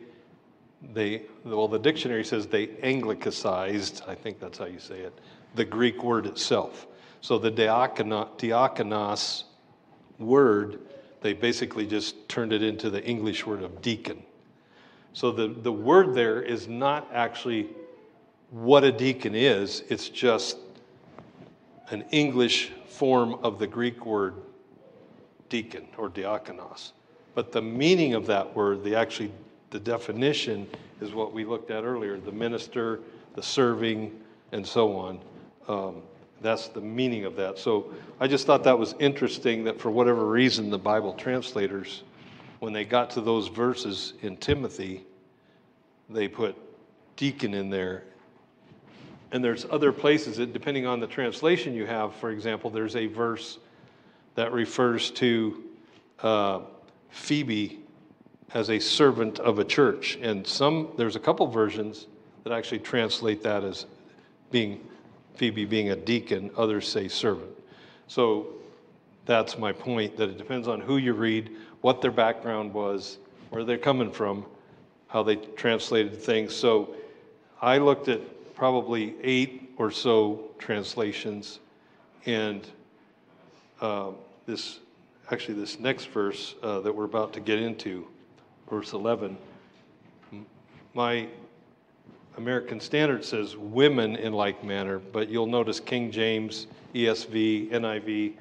they, 0.92 1.23
well, 1.44 1.68
the 1.68 1.79
dictionary 1.79 2.25
says 2.25 2.47
they 2.49 2.70
anglicized, 2.83 4.03
I 4.09 4.14
think 4.16 4.40
that's 4.40 4.59
how 4.59 4.66
you 4.66 4.81
say 4.81 5.01
it, 5.01 5.16
the 5.55 5.64
Greek 5.64 6.03
word 6.03 6.27
itself. 6.27 6.88
So 7.20 7.38
the 7.38 7.53
diakonos 7.53 9.44
word, 10.18 10.79
they 11.20 11.33
basically 11.33 11.87
just 11.87 12.29
turned 12.29 12.53
it 12.53 12.62
into 12.62 12.90
the 12.90 13.03
English 13.05 13.46
word 13.46 13.62
of 13.62 13.81
deacon. 13.83 14.22
So 15.12 15.31
the, 15.31 15.48
the 15.48 15.72
word 15.72 16.14
there 16.14 16.42
is 16.42 16.68
not 16.68 17.09
actually 17.12 17.68
what 18.50 18.85
a 18.85 18.92
deacon 18.92 19.35
is, 19.35 19.83
it's 19.88 20.09
just 20.09 20.59
an 21.90 22.05
English 22.11 22.72
form 22.87 23.35
of 23.42 23.59
the 23.59 23.66
Greek 23.66 24.07
word 24.07 24.35
deacon 25.48 25.87
or 25.96 26.09
diakonos. 26.09 26.92
But 27.35 27.53
the 27.53 27.62
meaning 27.62 28.14
of 28.14 28.27
that 28.27 28.55
word, 28.55 28.85
the 28.85 28.94
actually 28.94 29.33
the 29.70 29.81
definition 29.81 30.68
is 31.00 31.12
what 31.12 31.33
we 31.33 31.44
looked 31.44 31.70
at 31.70 31.85
earlier, 31.85 32.18
the 32.18 32.33
minister, 32.33 33.00
the 33.35 33.42
serving, 33.42 34.20
and 34.53 34.64
so 34.64 34.96
on. 34.96 35.20
Um, 35.66 36.03
that's 36.44 36.68
the 36.68 36.80
meaning 36.80 37.24
of 37.24 37.37
that. 37.37 37.59
So 37.59 37.90
I 38.20 38.28
just 38.28 38.46
thought 38.46 38.64
that 38.64 38.78
was 38.78 38.94
interesting 39.00 39.64
that 39.64 39.80
for 39.80 39.90
whatever 39.90 40.26
reason, 40.26 40.68
the 40.68 40.78
Bible 40.78 41.14
translators, 41.14 42.02
when 42.59 42.74
they 42.74 42.85
got 42.85 43.09
to 43.11 43.22
those 43.22 43.48
verses 43.48 44.12
in 44.20 44.37
Timothy, 44.37 45.04
they 46.11 46.28
put 46.28 46.54
deacon 47.16 47.54
in 47.54 47.70
there. 47.70 48.04
And 49.33 49.42
there's 49.42 49.64
other 49.70 49.90
places 49.90 50.37
that, 50.37 50.52
depending 50.52 50.87
on 50.87 51.00
the 51.00 51.07
translation 51.07 51.72
you 51.72 51.87
have, 51.87 52.14
for 52.16 52.30
example, 52.30 52.68
there's 52.68 52.94
a 52.94 53.07
verse 53.07 53.59
that 54.35 54.52
refers 54.52 55.11
to 55.12 55.64
uh, 56.20 56.61
Phoebe 57.09 57.80
as 58.52 58.68
a 58.68 58.78
servant 58.78 59.40
of 59.40 59.59
a 59.59 59.64
church. 59.64 60.18
And 60.20 60.46
some, 60.46 60.92
there's 60.98 61.16
a 61.16 61.20
couple 61.20 61.46
versions 61.46 62.07
that 62.44 62.52
actually 62.52 62.80
translate 62.80 63.42
that 63.44 63.64
as 63.64 63.87
being 64.50 64.87
Phoebe 65.35 65.64
being 65.64 65.90
a 65.90 65.97
deacon, 65.97 66.51
others 66.57 66.88
say 66.88 67.09
servant. 67.09 67.51
So 68.07 68.47
that's 69.27 69.59
my 69.59 69.73
point 69.73 70.16
that 70.16 70.29
it 70.29 70.38
depends 70.38 70.68
on 70.68 70.81
who 70.81 70.97
you 70.97 71.12
read, 71.12 71.51
what 71.81 72.01
their 72.01 72.11
background 72.11 72.73
was, 72.73 73.18
where 73.51 73.64
they're 73.64 73.79
coming 73.79 74.11
from, 74.11 74.44
how 75.09 75.23
they 75.23 75.37
translated 75.37 76.20
things. 76.20 76.55
So 76.55 76.94
I 77.61 77.79
looked 77.79 78.09
at 78.09 78.20
probably 78.55 79.14
eight 79.23 79.75
or 79.77 79.90
so 79.90 80.51
translations, 80.59 81.61
and 82.27 82.66
uh, 83.81 84.11
this 84.47 84.81
actually 85.31 85.55
this 85.55 85.81
next 85.81 86.07
verse 86.07 86.55
uh, 86.62 86.81
that 86.81 86.94
we're 86.94 87.05
about 87.05 87.33
to 87.33 87.40
get 87.40 87.59
into, 87.59 88.07
verse 88.68 88.92
11, 88.92 89.37
my 90.94 91.27
American 92.37 92.81
Standard 92.81 93.25
says 93.25 93.57
women 93.57 94.16
in 94.16 94.33
like 94.33 94.64
manner, 94.64 94.99
but 94.99 95.29
you'll 95.29 95.47
notice 95.47 95.79
King 95.79 96.11
James, 96.11 96.66
ESV, 96.94 97.70
NIV, 97.70 98.35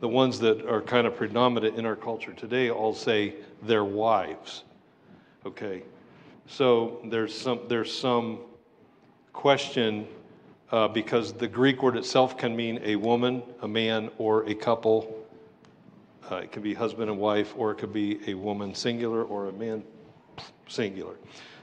the 0.00 0.08
ones 0.08 0.38
that 0.40 0.66
are 0.66 0.80
kind 0.80 1.06
of 1.06 1.16
predominant 1.16 1.76
in 1.76 1.84
our 1.84 1.96
culture 1.96 2.32
today 2.32 2.70
all 2.70 2.94
say 2.94 3.34
their 3.62 3.84
wives. 3.84 4.64
Okay, 5.44 5.82
so 6.46 7.00
there's 7.04 7.36
some 7.36 7.60
there's 7.68 7.92
some 7.92 8.38
question 9.32 10.06
uh, 10.70 10.88
because 10.88 11.32
the 11.32 11.48
Greek 11.48 11.82
word 11.82 11.96
itself 11.96 12.38
can 12.38 12.54
mean 12.54 12.80
a 12.84 12.96
woman, 12.96 13.42
a 13.62 13.68
man, 13.68 14.10
or 14.18 14.48
a 14.48 14.54
couple. 14.54 15.26
Uh, 16.30 16.36
it 16.36 16.52
could 16.52 16.62
be 16.62 16.72
husband 16.72 17.10
and 17.10 17.18
wife, 17.18 17.54
or 17.56 17.72
it 17.72 17.78
could 17.78 17.92
be 17.92 18.20
a 18.28 18.34
woman 18.34 18.74
singular 18.74 19.24
or 19.24 19.48
a 19.48 19.52
man 19.52 19.82
singular. 20.68 21.16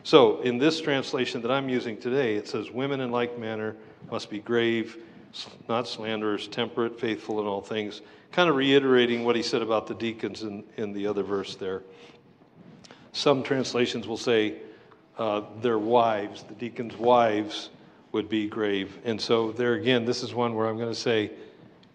So, 0.08 0.40
in 0.40 0.58
this 0.58 0.80
translation 0.80 1.42
that 1.42 1.52
I'm 1.52 1.68
using 1.68 1.98
today, 1.98 2.38
it 2.38 2.48
says, 2.48 2.72
Women 2.72 3.02
in 3.02 3.12
like 3.12 3.38
manner 3.38 3.76
must 4.10 4.30
be 4.30 4.40
grave, 4.40 5.00
not 5.68 5.86
slanderers, 5.86 6.48
temperate, 6.48 6.98
faithful 6.98 7.42
in 7.42 7.46
all 7.46 7.60
things, 7.60 8.00
kind 8.32 8.50
of 8.50 8.56
reiterating 8.56 9.26
what 9.26 9.36
he 9.36 9.44
said 9.44 9.62
about 9.62 9.86
the 9.86 9.96
deacons 9.96 10.44
in, 10.44 10.64
in 10.78 10.94
the 10.94 11.06
other 11.06 11.24
verse 11.24 11.56
there. 11.56 11.84
Some 13.12 13.44
translations 13.44 14.08
will 14.08 14.16
say 14.16 14.60
uh, 15.18 15.42
their 15.62 15.78
wives, 15.78 16.44
the 16.44 16.54
deacons' 16.54 16.96
wives, 16.96 17.70
would 18.14 18.30
be 18.30 18.48
grave. 18.48 19.00
And 19.04 19.20
so, 19.20 19.52
there 19.52 19.74
again, 19.74 20.06
this 20.06 20.24
is 20.24 20.34
one 20.34 20.56
where 20.56 20.68
I'm 20.68 20.78
going 20.78 20.88
to 20.88 20.96
say, 20.96 21.32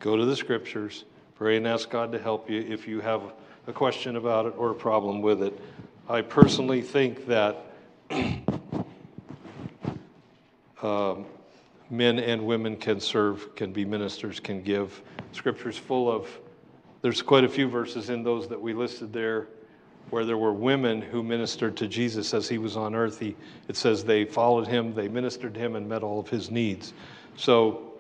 go 0.01 0.19
to 0.19 0.27
the 0.27 0.37
scriptures, 0.37 1.07
pray 1.35 1.57
and 1.57 1.67
ask 1.67 1.89
God 1.89 2.13
to 2.13 2.19
help 2.19 2.51
you 2.51 2.61
if 2.61 2.87
you 2.87 3.01
have 3.01 3.23
a 3.67 3.73
question 3.73 4.17
about 4.17 4.45
it 4.45 4.53
or 4.59 4.71
a 4.71 4.75
problem 4.75 5.23
with 5.23 5.43
it. 5.43 5.59
I 6.11 6.21
personally 6.21 6.83
think 6.83 7.27
that 7.27 7.72
um, 10.83 11.25
men 11.91 12.19
and 12.19 12.45
women 12.45 12.77
can 12.77 13.01
serve, 13.01 13.55
can 13.55 13.73
be 13.73 13.85
ministers, 13.85 14.41
can 14.41 14.63
give. 14.63 15.03
Scripture's 15.33 15.77
full 15.77 16.11
of, 16.11 16.29
there's 17.03 17.23
quite 17.23 17.45
a 17.45 17.49
few 17.49 17.69
verses 17.69 18.11
in 18.11 18.23
those 18.23 18.49
that 18.49 18.61
we 18.61 18.73
listed 18.73 19.13
there 19.13 19.49
where 20.11 20.25
there 20.25 20.37
were 20.37 20.53
women 20.53 21.01
who 21.01 21.23
ministered 21.23 21.77
to 21.77 21.89
Jesus 21.89 22.35
as 22.35 22.49
he 22.49 22.59
was 22.59 22.77
on 22.77 22.95
earth. 22.95 23.19
He, 23.19 23.35
it 23.69 23.77
says 23.77 24.05
they 24.05 24.25
followed 24.25 24.67
him, 24.67 24.95
they 24.95 25.09
ministered 25.09 25.55
to 25.55 25.61
him, 25.61 25.77
and 25.77 25.89
met 25.89 26.03
all 26.03 26.21
of 26.21 26.29
his 26.29 26.51
needs. 26.51 26.93
So 27.37 27.95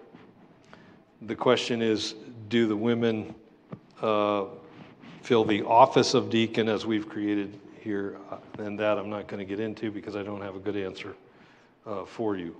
the 1.22 1.34
question 1.34 1.80
is 1.80 2.14
do 2.48 2.66
the 2.66 2.76
women 2.76 3.34
uh, 4.02 4.44
fill 5.22 5.44
the 5.44 5.62
office 5.62 6.14
of 6.14 6.28
deacon 6.28 6.68
as 6.68 6.84
we've 6.84 7.08
created 7.08 7.58
here, 7.82 8.18
uh, 8.30 8.38
and 8.58 8.78
that 8.78 8.98
I'm 8.98 9.10
not 9.10 9.26
going 9.26 9.38
to 9.38 9.44
get 9.44 9.60
into 9.60 9.90
because 9.90 10.16
I 10.16 10.22
don't 10.22 10.40
have 10.40 10.56
a 10.56 10.60
good 10.60 10.76
answer 10.76 11.14
uh, 11.86 12.04
for 12.04 12.36
you. 12.36 12.56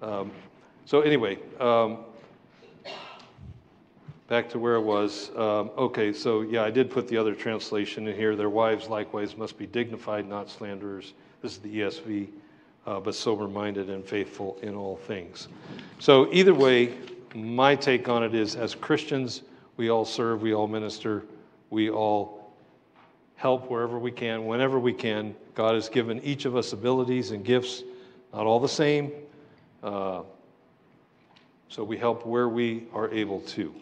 Um, 0.00 0.30
so, 0.84 1.00
anyway, 1.00 1.38
um, 1.58 1.98
back 4.28 4.48
to 4.50 4.58
where 4.58 4.76
I 4.76 4.80
was. 4.80 5.30
Um, 5.36 5.70
okay, 5.76 6.12
so 6.12 6.42
yeah, 6.42 6.62
I 6.62 6.70
did 6.70 6.90
put 6.90 7.08
the 7.08 7.16
other 7.16 7.34
translation 7.34 8.06
in 8.06 8.16
here. 8.16 8.36
Their 8.36 8.48
wives 8.48 8.88
likewise 8.88 9.36
must 9.36 9.58
be 9.58 9.66
dignified, 9.66 10.28
not 10.28 10.48
slanderers. 10.48 11.12
This 11.42 11.52
is 11.52 11.58
the 11.58 11.80
ESV, 11.80 12.28
uh, 12.86 13.00
but 13.00 13.14
sober 13.14 13.48
minded 13.48 13.90
and 13.90 14.04
faithful 14.04 14.58
in 14.62 14.74
all 14.74 14.96
things. 14.96 15.48
So, 15.98 16.32
either 16.32 16.54
way, 16.54 16.94
my 17.34 17.74
take 17.74 18.08
on 18.08 18.22
it 18.22 18.34
is 18.34 18.56
as 18.56 18.74
Christians, 18.74 19.42
we 19.76 19.90
all 19.90 20.04
serve, 20.04 20.42
we 20.42 20.54
all 20.54 20.68
minister, 20.68 21.24
we 21.70 21.90
all 21.90 22.39
help 23.40 23.70
wherever 23.70 23.98
we 23.98 24.10
can, 24.10 24.44
whenever 24.44 24.78
we 24.78 24.92
can. 24.92 25.34
God 25.54 25.74
has 25.74 25.88
given 25.88 26.22
each 26.22 26.44
of 26.44 26.56
us 26.56 26.74
abilities 26.74 27.30
and 27.30 27.42
gifts, 27.42 27.82
not 28.34 28.44
all 28.44 28.60
the 28.60 28.68
same. 28.68 29.10
Uh, 29.82 30.20
so 31.70 31.82
we 31.82 31.96
help 31.96 32.26
where 32.26 32.50
we 32.50 32.84
are 32.92 33.10
able 33.10 33.40
to. 33.40 33.74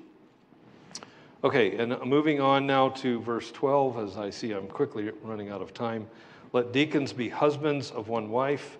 Okay, 1.42 1.76
and 1.76 2.00
moving 2.04 2.40
on 2.40 2.68
now 2.68 2.90
to 2.90 3.20
verse 3.22 3.50
12, 3.50 3.98
as 3.98 4.16
I 4.16 4.30
see 4.30 4.52
I'm 4.52 4.68
quickly 4.68 5.10
running 5.24 5.48
out 5.48 5.60
of 5.60 5.74
time. 5.74 6.06
Let 6.52 6.70
deacons 6.72 7.12
be 7.12 7.28
husbands 7.28 7.90
of 7.90 8.06
one 8.06 8.30
wife, 8.30 8.78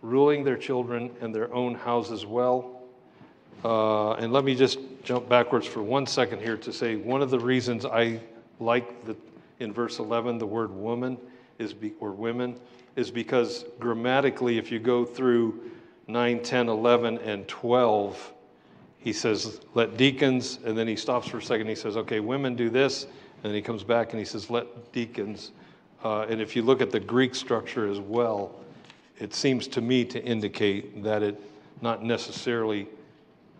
ruling 0.00 0.44
their 0.44 0.56
children 0.56 1.10
and 1.22 1.34
their 1.34 1.52
own 1.52 1.74
houses 1.74 2.24
well. 2.24 2.82
Uh, 3.64 4.12
and 4.12 4.32
let 4.32 4.44
me 4.44 4.54
just 4.54 4.78
jump 5.02 5.28
backwards 5.28 5.66
for 5.66 5.82
one 5.82 6.06
second 6.06 6.40
here 6.40 6.56
to 6.58 6.72
say 6.72 6.94
one 6.94 7.20
of 7.20 7.30
the 7.30 7.40
reasons 7.40 7.84
I 7.84 8.20
like 8.60 9.04
the 9.06 9.16
in 9.60 9.72
verse 9.72 9.98
11, 9.98 10.38
the 10.38 10.46
word 10.46 10.70
woman 10.70 11.18
is 11.58 11.72
be, 11.72 11.92
or 12.00 12.10
women 12.12 12.58
is 12.96 13.10
because 13.10 13.64
grammatically, 13.78 14.58
if 14.58 14.70
you 14.70 14.78
go 14.78 15.04
through 15.04 15.70
9, 16.06 16.42
10, 16.42 16.68
11, 16.68 17.18
and 17.18 17.46
12, 17.48 18.32
he 18.98 19.12
says, 19.12 19.60
let 19.74 19.96
deacons, 19.96 20.58
and 20.64 20.76
then 20.76 20.88
he 20.88 20.96
stops 20.96 21.28
for 21.28 21.38
a 21.38 21.42
second. 21.42 21.68
He 21.68 21.74
says, 21.74 21.96
okay, 21.96 22.20
women 22.20 22.54
do 22.54 22.70
this. 22.70 23.04
And 23.04 23.50
then 23.50 23.54
he 23.54 23.62
comes 23.62 23.84
back 23.84 24.12
and 24.12 24.18
he 24.18 24.24
says, 24.24 24.48
let 24.48 24.92
deacons. 24.92 25.52
Uh, 26.02 26.22
and 26.22 26.40
if 26.40 26.56
you 26.56 26.62
look 26.62 26.80
at 26.80 26.90
the 26.90 27.00
Greek 27.00 27.34
structure 27.34 27.86
as 27.86 28.00
well, 28.00 28.54
it 29.18 29.34
seems 29.34 29.66
to 29.68 29.80
me 29.80 30.04
to 30.06 30.22
indicate 30.24 31.02
that 31.02 31.22
it 31.22 31.40
not 31.82 32.02
necessarily 32.02 32.88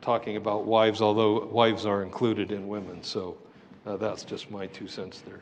talking 0.00 0.36
about 0.36 0.64
wives, 0.64 1.00
although 1.00 1.44
wives 1.46 1.84
are 1.86 2.02
included 2.02 2.52
in 2.52 2.66
women. 2.66 3.02
So 3.02 3.36
uh, 3.86 3.96
that's 3.96 4.24
just 4.24 4.50
my 4.50 4.66
two 4.66 4.88
cents 4.88 5.22
there. 5.26 5.40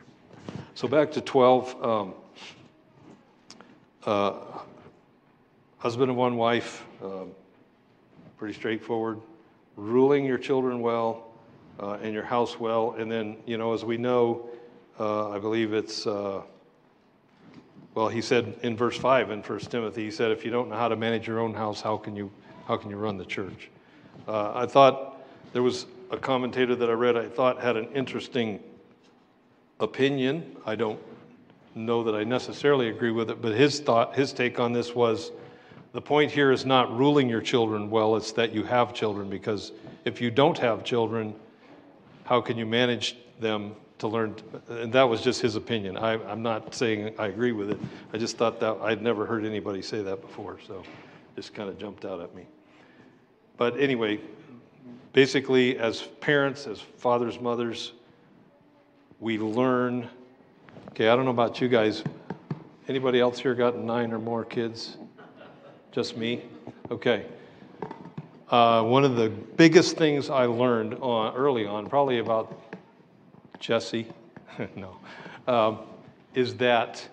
So 0.75 0.87
back 0.87 1.11
to 1.11 1.21
12. 1.21 1.83
Um, 1.83 2.13
uh, 4.05 4.33
husband 5.77 6.09
and 6.09 6.17
one 6.17 6.35
wife, 6.35 6.83
um, 7.03 7.31
pretty 8.37 8.53
straightforward. 8.53 9.19
Ruling 9.75 10.25
your 10.25 10.37
children 10.37 10.81
well 10.81 11.27
uh, 11.79 11.97
and 12.01 12.13
your 12.13 12.23
house 12.23 12.59
well. 12.59 12.95
And 12.97 13.11
then, 13.11 13.37
you 13.45 13.57
know, 13.57 13.73
as 13.73 13.83
we 13.83 13.97
know, 13.97 14.49
uh, 14.99 15.29
I 15.29 15.39
believe 15.39 15.73
it's, 15.73 16.05
uh, 16.05 16.41
well, 17.95 18.07
he 18.07 18.21
said 18.21 18.57
in 18.63 18.75
verse 18.75 18.97
5 18.97 19.31
in 19.31 19.41
1 19.41 19.59
Timothy, 19.59 20.05
he 20.05 20.11
said, 20.11 20.31
if 20.31 20.45
you 20.45 20.51
don't 20.51 20.69
know 20.69 20.75
how 20.75 20.87
to 20.87 20.95
manage 20.95 21.27
your 21.27 21.39
own 21.39 21.53
house, 21.53 21.81
how 21.81 21.97
can 21.97 22.15
you, 22.15 22.31
how 22.67 22.77
can 22.77 22.89
you 22.89 22.97
run 22.97 23.17
the 23.17 23.25
church? 23.25 23.69
Uh, 24.27 24.51
I 24.53 24.65
thought 24.65 25.21
there 25.53 25.63
was 25.63 25.85
a 26.11 26.17
commentator 26.17 26.75
that 26.75 26.89
I 26.89 26.93
read, 26.93 27.17
I 27.17 27.27
thought 27.27 27.61
had 27.61 27.77
an 27.77 27.87
interesting 27.93 28.59
opinion. 29.83 30.55
I 30.65 30.75
don't 30.75 30.99
know 31.75 32.03
that 32.03 32.15
I 32.15 32.23
necessarily 32.23 32.89
agree 32.89 33.11
with 33.11 33.29
it, 33.29 33.41
but 33.41 33.53
his 33.53 33.79
thought, 33.79 34.15
his 34.15 34.33
take 34.33 34.59
on 34.59 34.73
this 34.73 34.95
was 34.95 35.31
the 35.91 36.01
point 36.01 36.31
here 36.31 36.51
is 36.51 36.65
not 36.65 36.95
ruling 36.95 37.29
your 37.29 37.41
children 37.41 37.89
well, 37.89 38.15
it's 38.15 38.31
that 38.33 38.53
you 38.53 38.63
have 38.63 38.93
children, 38.93 39.29
because 39.29 39.71
if 40.05 40.21
you 40.21 40.31
don't 40.31 40.57
have 40.57 40.83
children, 40.83 41.35
how 42.25 42.41
can 42.41 42.57
you 42.57 42.65
manage 42.65 43.17
them 43.39 43.75
to 43.99 44.07
learn, 44.07 44.35
and 44.69 44.91
that 44.91 45.03
was 45.03 45.21
just 45.21 45.41
his 45.41 45.55
opinion. 45.55 45.97
I, 45.97 46.13
I'm 46.29 46.41
not 46.41 46.75
saying 46.75 47.15
I 47.17 47.27
agree 47.27 47.53
with 47.53 47.69
it. 47.69 47.79
I 48.11 48.17
just 48.17 48.37
thought 48.37 48.59
that 48.59 48.77
I'd 48.81 49.01
never 49.01 49.25
heard 49.25 49.45
anybody 49.45 49.81
say 49.81 50.01
that 50.01 50.21
before, 50.21 50.57
so 50.67 50.83
just 51.35 51.53
kind 51.53 51.69
of 51.69 51.77
jumped 51.77 52.03
out 52.03 52.19
at 52.19 52.35
me. 52.35 52.45
But 53.55 53.79
anyway, 53.79 54.19
basically, 55.13 55.77
as 55.77 56.01
parents, 56.19 56.67
as 56.67 56.81
fathers, 56.81 57.39
mothers, 57.39 57.93
we 59.23 59.37
learn. 59.37 60.09
Okay, 60.89 61.07
I 61.07 61.15
don't 61.15 61.23
know 61.23 61.31
about 61.31 61.61
you 61.61 61.69
guys. 61.69 62.03
Anybody 62.89 63.21
else 63.21 63.39
here 63.39 63.55
got 63.55 63.77
nine 63.77 64.11
or 64.11 64.19
more 64.19 64.43
kids? 64.43 64.97
Just 65.93 66.17
me? 66.17 66.43
Okay. 66.91 67.25
Uh, 68.49 68.83
one 68.83 69.05
of 69.05 69.15
the 69.15 69.29
biggest 69.29 69.95
things 69.95 70.29
I 70.29 70.43
learned 70.43 70.95
on, 70.95 71.33
early 71.35 71.65
on, 71.65 71.87
probably 71.87 72.19
about 72.19 72.59
Jesse, 73.61 74.07
no, 74.75 74.97
um, 75.47 75.79
is 76.33 76.55
that 76.55 77.07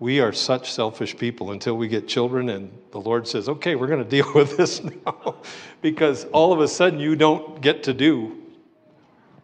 we 0.00 0.18
are 0.18 0.32
such 0.32 0.72
selfish 0.72 1.16
people 1.16 1.52
until 1.52 1.76
we 1.76 1.86
get 1.86 2.08
children 2.08 2.48
and 2.48 2.76
the 2.90 2.98
Lord 2.98 3.28
says, 3.28 3.48
okay, 3.48 3.76
we're 3.76 3.86
going 3.86 4.02
to 4.04 4.10
deal 4.10 4.32
with 4.34 4.56
this 4.56 4.82
now. 4.82 5.36
because 5.80 6.24
all 6.32 6.52
of 6.52 6.58
a 6.58 6.66
sudden 6.66 6.98
you 6.98 7.14
don't 7.14 7.60
get 7.60 7.84
to 7.84 7.94
do, 7.94 8.36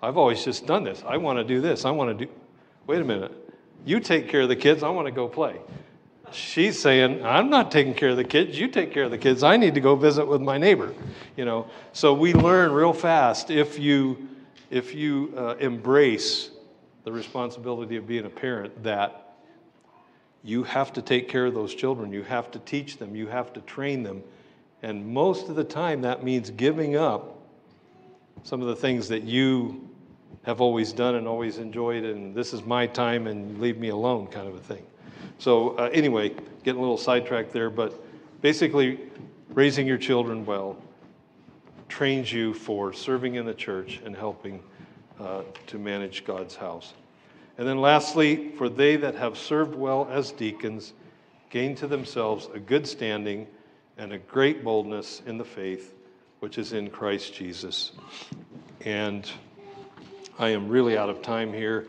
I've 0.02 0.16
always 0.16 0.44
just 0.44 0.66
done 0.66 0.82
this. 0.82 1.02
I 1.06 1.16
want 1.16 1.38
to 1.38 1.44
do 1.44 1.60
this. 1.60 1.84
I 1.84 1.92
want 1.92 2.18
to 2.18 2.26
do, 2.26 2.32
wait 2.88 3.00
a 3.00 3.04
minute. 3.04 3.32
You 3.84 4.00
take 4.00 4.28
care 4.28 4.42
of 4.42 4.48
the 4.48 4.56
kids. 4.56 4.82
I 4.82 4.88
want 4.88 5.06
to 5.06 5.12
go 5.12 5.28
play. 5.28 5.60
She's 6.32 6.80
saying, 6.80 7.24
I'm 7.24 7.50
not 7.50 7.70
taking 7.70 7.94
care 7.94 8.08
of 8.08 8.16
the 8.16 8.24
kids. 8.24 8.58
You 8.58 8.66
take 8.66 8.92
care 8.92 9.04
of 9.04 9.10
the 9.10 9.18
kids. 9.18 9.42
I 9.42 9.56
need 9.56 9.74
to 9.74 9.80
go 9.80 9.94
visit 9.94 10.26
with 10.26 10.40
my 10.40 10.58
neighbor. 10.58 10.92
You 11.36 11.44
know, 11.44 11.68
so 11.92 12.14
we 12.14 12.32
learn 12.32 12.72
real 12.72 12.92
fast 12.92 13.50
if 13.50 13.78
you, 13.78 14.28
if 14.70 14.94
you 14.94 15.32
uh, 15.36 15.54
embrace 15.60 16.50
the 17.04 17.12
responsibility 17.12 17.96
of 17.96 18.06
being 18.06 18.24
a 18.24 18.30
parent 18.30 18.82
that 18.82 19.34
you 20.42 20.64
have 20.64 20.92
to 20.94 21.02
take 21.02 21.28
care 21.28 21.46
of 21.46 21.54
those 21.54 21.74
children. 21.74 22.12
You 22.12 22.22
have 22.24 22.50
to 22.52 22.58
teach 22.60 22.98
them. 22.98 23.14
You 23.14 23.28
have 23.28 23.52
to 23.52 23.60
train 23.60 24.02
them. 24.02 24.22
And 24.82 25.06
most 25.06 25.48
of 25.48 25.54
the 25.54 25.64
time, 25.64 26.02
that 26.02 26.24
means 26.24 26.50
giving 26.50 26.96
up 26.96 27.38
some 28.42 28.60
of 28.60 28.66
the 28.66 28.74
things 28.74 29.06
that 29.08 29.22
you 29.22 29.88
have 30.44 30.60
always 30.60 30.92
done 30.92 31.14
and 31.14 31.28
always 31.28 31.58
enjoyed, 31.58 32.04
and 32.04 32.34
this 32.34 32.52
is 32.52 32.64
my 32.64 32.86
time 32.86 33.26
and 33.26 33.60
leave 33.60 33.78
me 33.78 33.88
alone 33.88 34.26
kind 34.26 34.48
of 34.48 34.54
a 34.54 34.60
thing. 34.60 34.84
So, 35.38 35.76
uh, 35.76 35.90
anyway, 35.92 36.30
getting 36.62 36.78
a 36.78 36.80
little 36.80 36.98
sidetracked 36.98 37.52
there, 37.52 37.70
but 37.70 37.94
basically, 38.40 39.00
raising 39.50 39.86
your 39.86 39.98
children 39.98 40.44
well 40.44 40.76
trains 41.88 42.32
you 42.32 42.54
for 42.54 42.92
serving 42.92 43.34
in 43.34 43.44
the 43.44 43.54
church 43.54 44.00
and 44.04 44.16
helping 44.16 44.62
uh, 45.20 45.42
to 45.66 45.78
manage 45.78 46.24
God's 46.24 46.56
house. 46.56 46.94
And 47.58 47.68
then 47.68 47.80
lastly, 47.80 48.52
for 48.56 48.68
they 48.68 48.96
that 48.96 49.14
have 49.14 49.36
served 49.36 49.74
well 49.74 50.08
as 50.10 50.32
deacons 50.32 50.94
gain 51.50 51.74
to 51.76 51.86
themselves 51.86 52.48
a 52.54 52.58
good 52.58 52.86
standing 52.86 53.46
and 53.98 54.12
a 54.12 54.18
great 54.18 54.64
boldness 54.64 55.20
in 55.26 55.36
the 55.36 55.44
faith 55.44 55.94
which 56.40 56.58
is 56.58 56.72
in 56.72 56.90
Christ 56.90 57.34
Jesus. 57.34 57.92
And 58.84 59.30
I 60.42 60.48
am 60.48 60.68
really 60.68 60.98
out 60.98 61.08
of 61.08 61.22
time 61.22 61.52
here. 61.52 61.86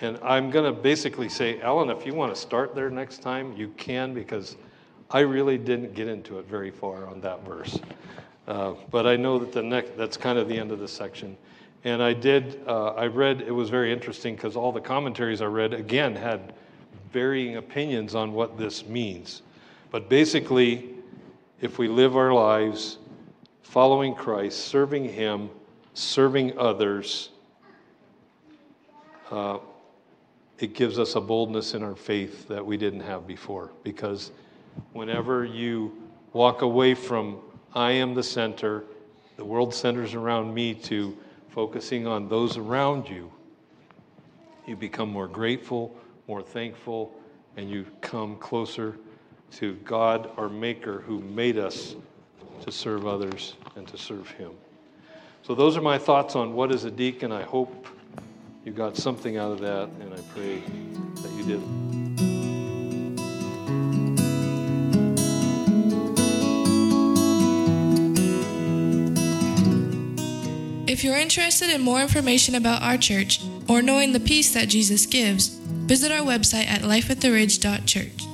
And 0.00 0.18
I'm 0.22 0.50
going 0.50 0.64
to 0.64 0.72
basically 0.72 1.28
say, 1.28 1.60
Ellen, 1.60 1.90
if 1.90 2.06
you 2.06 2.14
want 2.14 2.34
to 2.34 2.40
start 2.40 2.74
there 2.74 2.88
next 2.88 3.20
time, 3.20 3.54
you 3.54 3.68
can, 3.76 4.14
because 4.14 4.56
I 5.10 5.20
really 5.20 5.58
didn't 5.58 5.92
get 5.92 6.08
into 6.08 6.38
it 6.38 6.46
very 6.46 6.70
far 6.70 7.06
on 7.06 7.20
that 7.20 7.44
verse. 7.44 7.78
Uh, 8.48 8.72
but 8.90 9.06
I 9.06 9.16
know 9.16 9.38
that 9.38 9.52
the 9.52 9.62
next, 9.62 9.98
that's 9.98 10.16
kind 10.16 10.38
of 10.38 10.48
the 10.48 10.58
end 10.58 10.72
of 10.72 10.78
the 10.78 10.88
section. 10.88 11.36
And 11.84 12.02
I 12.02 12.14
did, 12.14 12.62
uh, 12.66 12.94
I 12.94 13.06
read, 13.06 13.42
it 13.42 13.50
was 13.50 13.68
very 13.68 13.92
interesting 13.92 14.34
because 14.34 14.56
all 14.56 14.72
the 14.72 14.80
commentaries 14.80 15.42
I 15.42 15.46
read, 15.46 15.74
again, 15.74 16.16
had 16.16 16.54
varying 17.12 17.56
opinions 17.56 18.14
on 18.14 18.32
what 18.32 18.56
this 18.56 18.86
means. 18.86 19.42
But 19.90 20.08
basically, 20.08 20.94
if 21.60 21.78
we 21.78 21.86
live 21.86 22.16
our 22.16 22.32
lives 22.32 22.96
following 23.60 24.14
Christ, 24.14 24.58
serving 24.60 25.04
Him, 25.04 25.50
serving 25.92 26.58
others, 26.58 27.28
uh, 29.30 29.58
it 30.58 30.74
gives 30.74 30.98
us 30.98 31.14
a 31.14 31.20
boldness 31.20 31.74
in 31.74 31.82
our 31.82 31.96
faith 31.96 32.48
that 32.48 32.64
we 32.64 32.76
didn't 32.76 33.00
have 33.00 33.26
before. 33.26 33.70
Because 33.82 34.30
whenever 34.92 35.44
you 35.44 35.96
walk 36.32 36.62
away 36.62 36.94
from, 36.94 37.38
I 37.74 37.92
am 37.92 38.14
the 38.14 38.22
center, 38.22 38.84
the 39.36 39.44
world 39.44 39.74
centers 39.74 40.14
around 40.14 40.52
me, 40.52 40.74
to 40.74 41.16
focusing 41.48 42.06
on 42.06 42.28
those 42.28 42.56
around 42.56 43.08
you, 43.08 43.30
you 44.66 44.76
become 44.76 45.10
more 45.10 45.26
grateful, 45.26 45.96
more 46.28 46.42
thankful, 46.42 47.12
and 47.56 47.70
you 47.70 47.86
come 48.00 48.36
closer 48.36 48.96
to 49.52 49.74
God, 49.76 50.30
our 50.36 50.48
Maker, 50.48 51.00
who 51.00 51.20
made 51.20 51.58
us 51.58 51.96
to 52.62 52.70
serve 52.70 53.06
others 53.06 53.54
and 53.74 53.88
to 53.88 53.98
serve 53.98 54.30
Him. 54.30 54.52
So, 55.42 55.54
those 55.54 55.76
are 55.76 55.80
my 55.80 55.98
thoughts 55.98 56.36
on 56.36 56.52
what 56.52 56.70
is 56.70 56.84
a 56.84 56.90
deacon. 56.90 57.32
I 57.32 57.42
hope 57.42 57.88
you 58.64 58.72
got 58.72 58.96
something 58.96 59.36
out 59.36 59.52
of 59.52 59.60
that, 59.60 59.88
and 60.00 60.12
I 60.12 60.20
pray 60.34 60.62
that 61.22 61.32
you 61.32 61.44
did. 61.44 61.60
If 70.90 71.04
you're 71.04 71.16
interested 71.16 71.70
in 71.70 71.80
more 71.80 72.00
information 72.02 72.54
about 72.54 72.82
our 72.82 72.98
church 72.98 73.40
or 73.68 73.80
knowing 73.80 74.12
the 74.12 74.20
peace 74.20 74.52
that 74.52 74.68
Jesus 74.68 75.06
gives, 75.06 75.48
visit 75.48 76.12
our 76.12 76.26
website 76.26 76.66
at 76.66 76.82
lifeattheridge.church. 76.82 78.29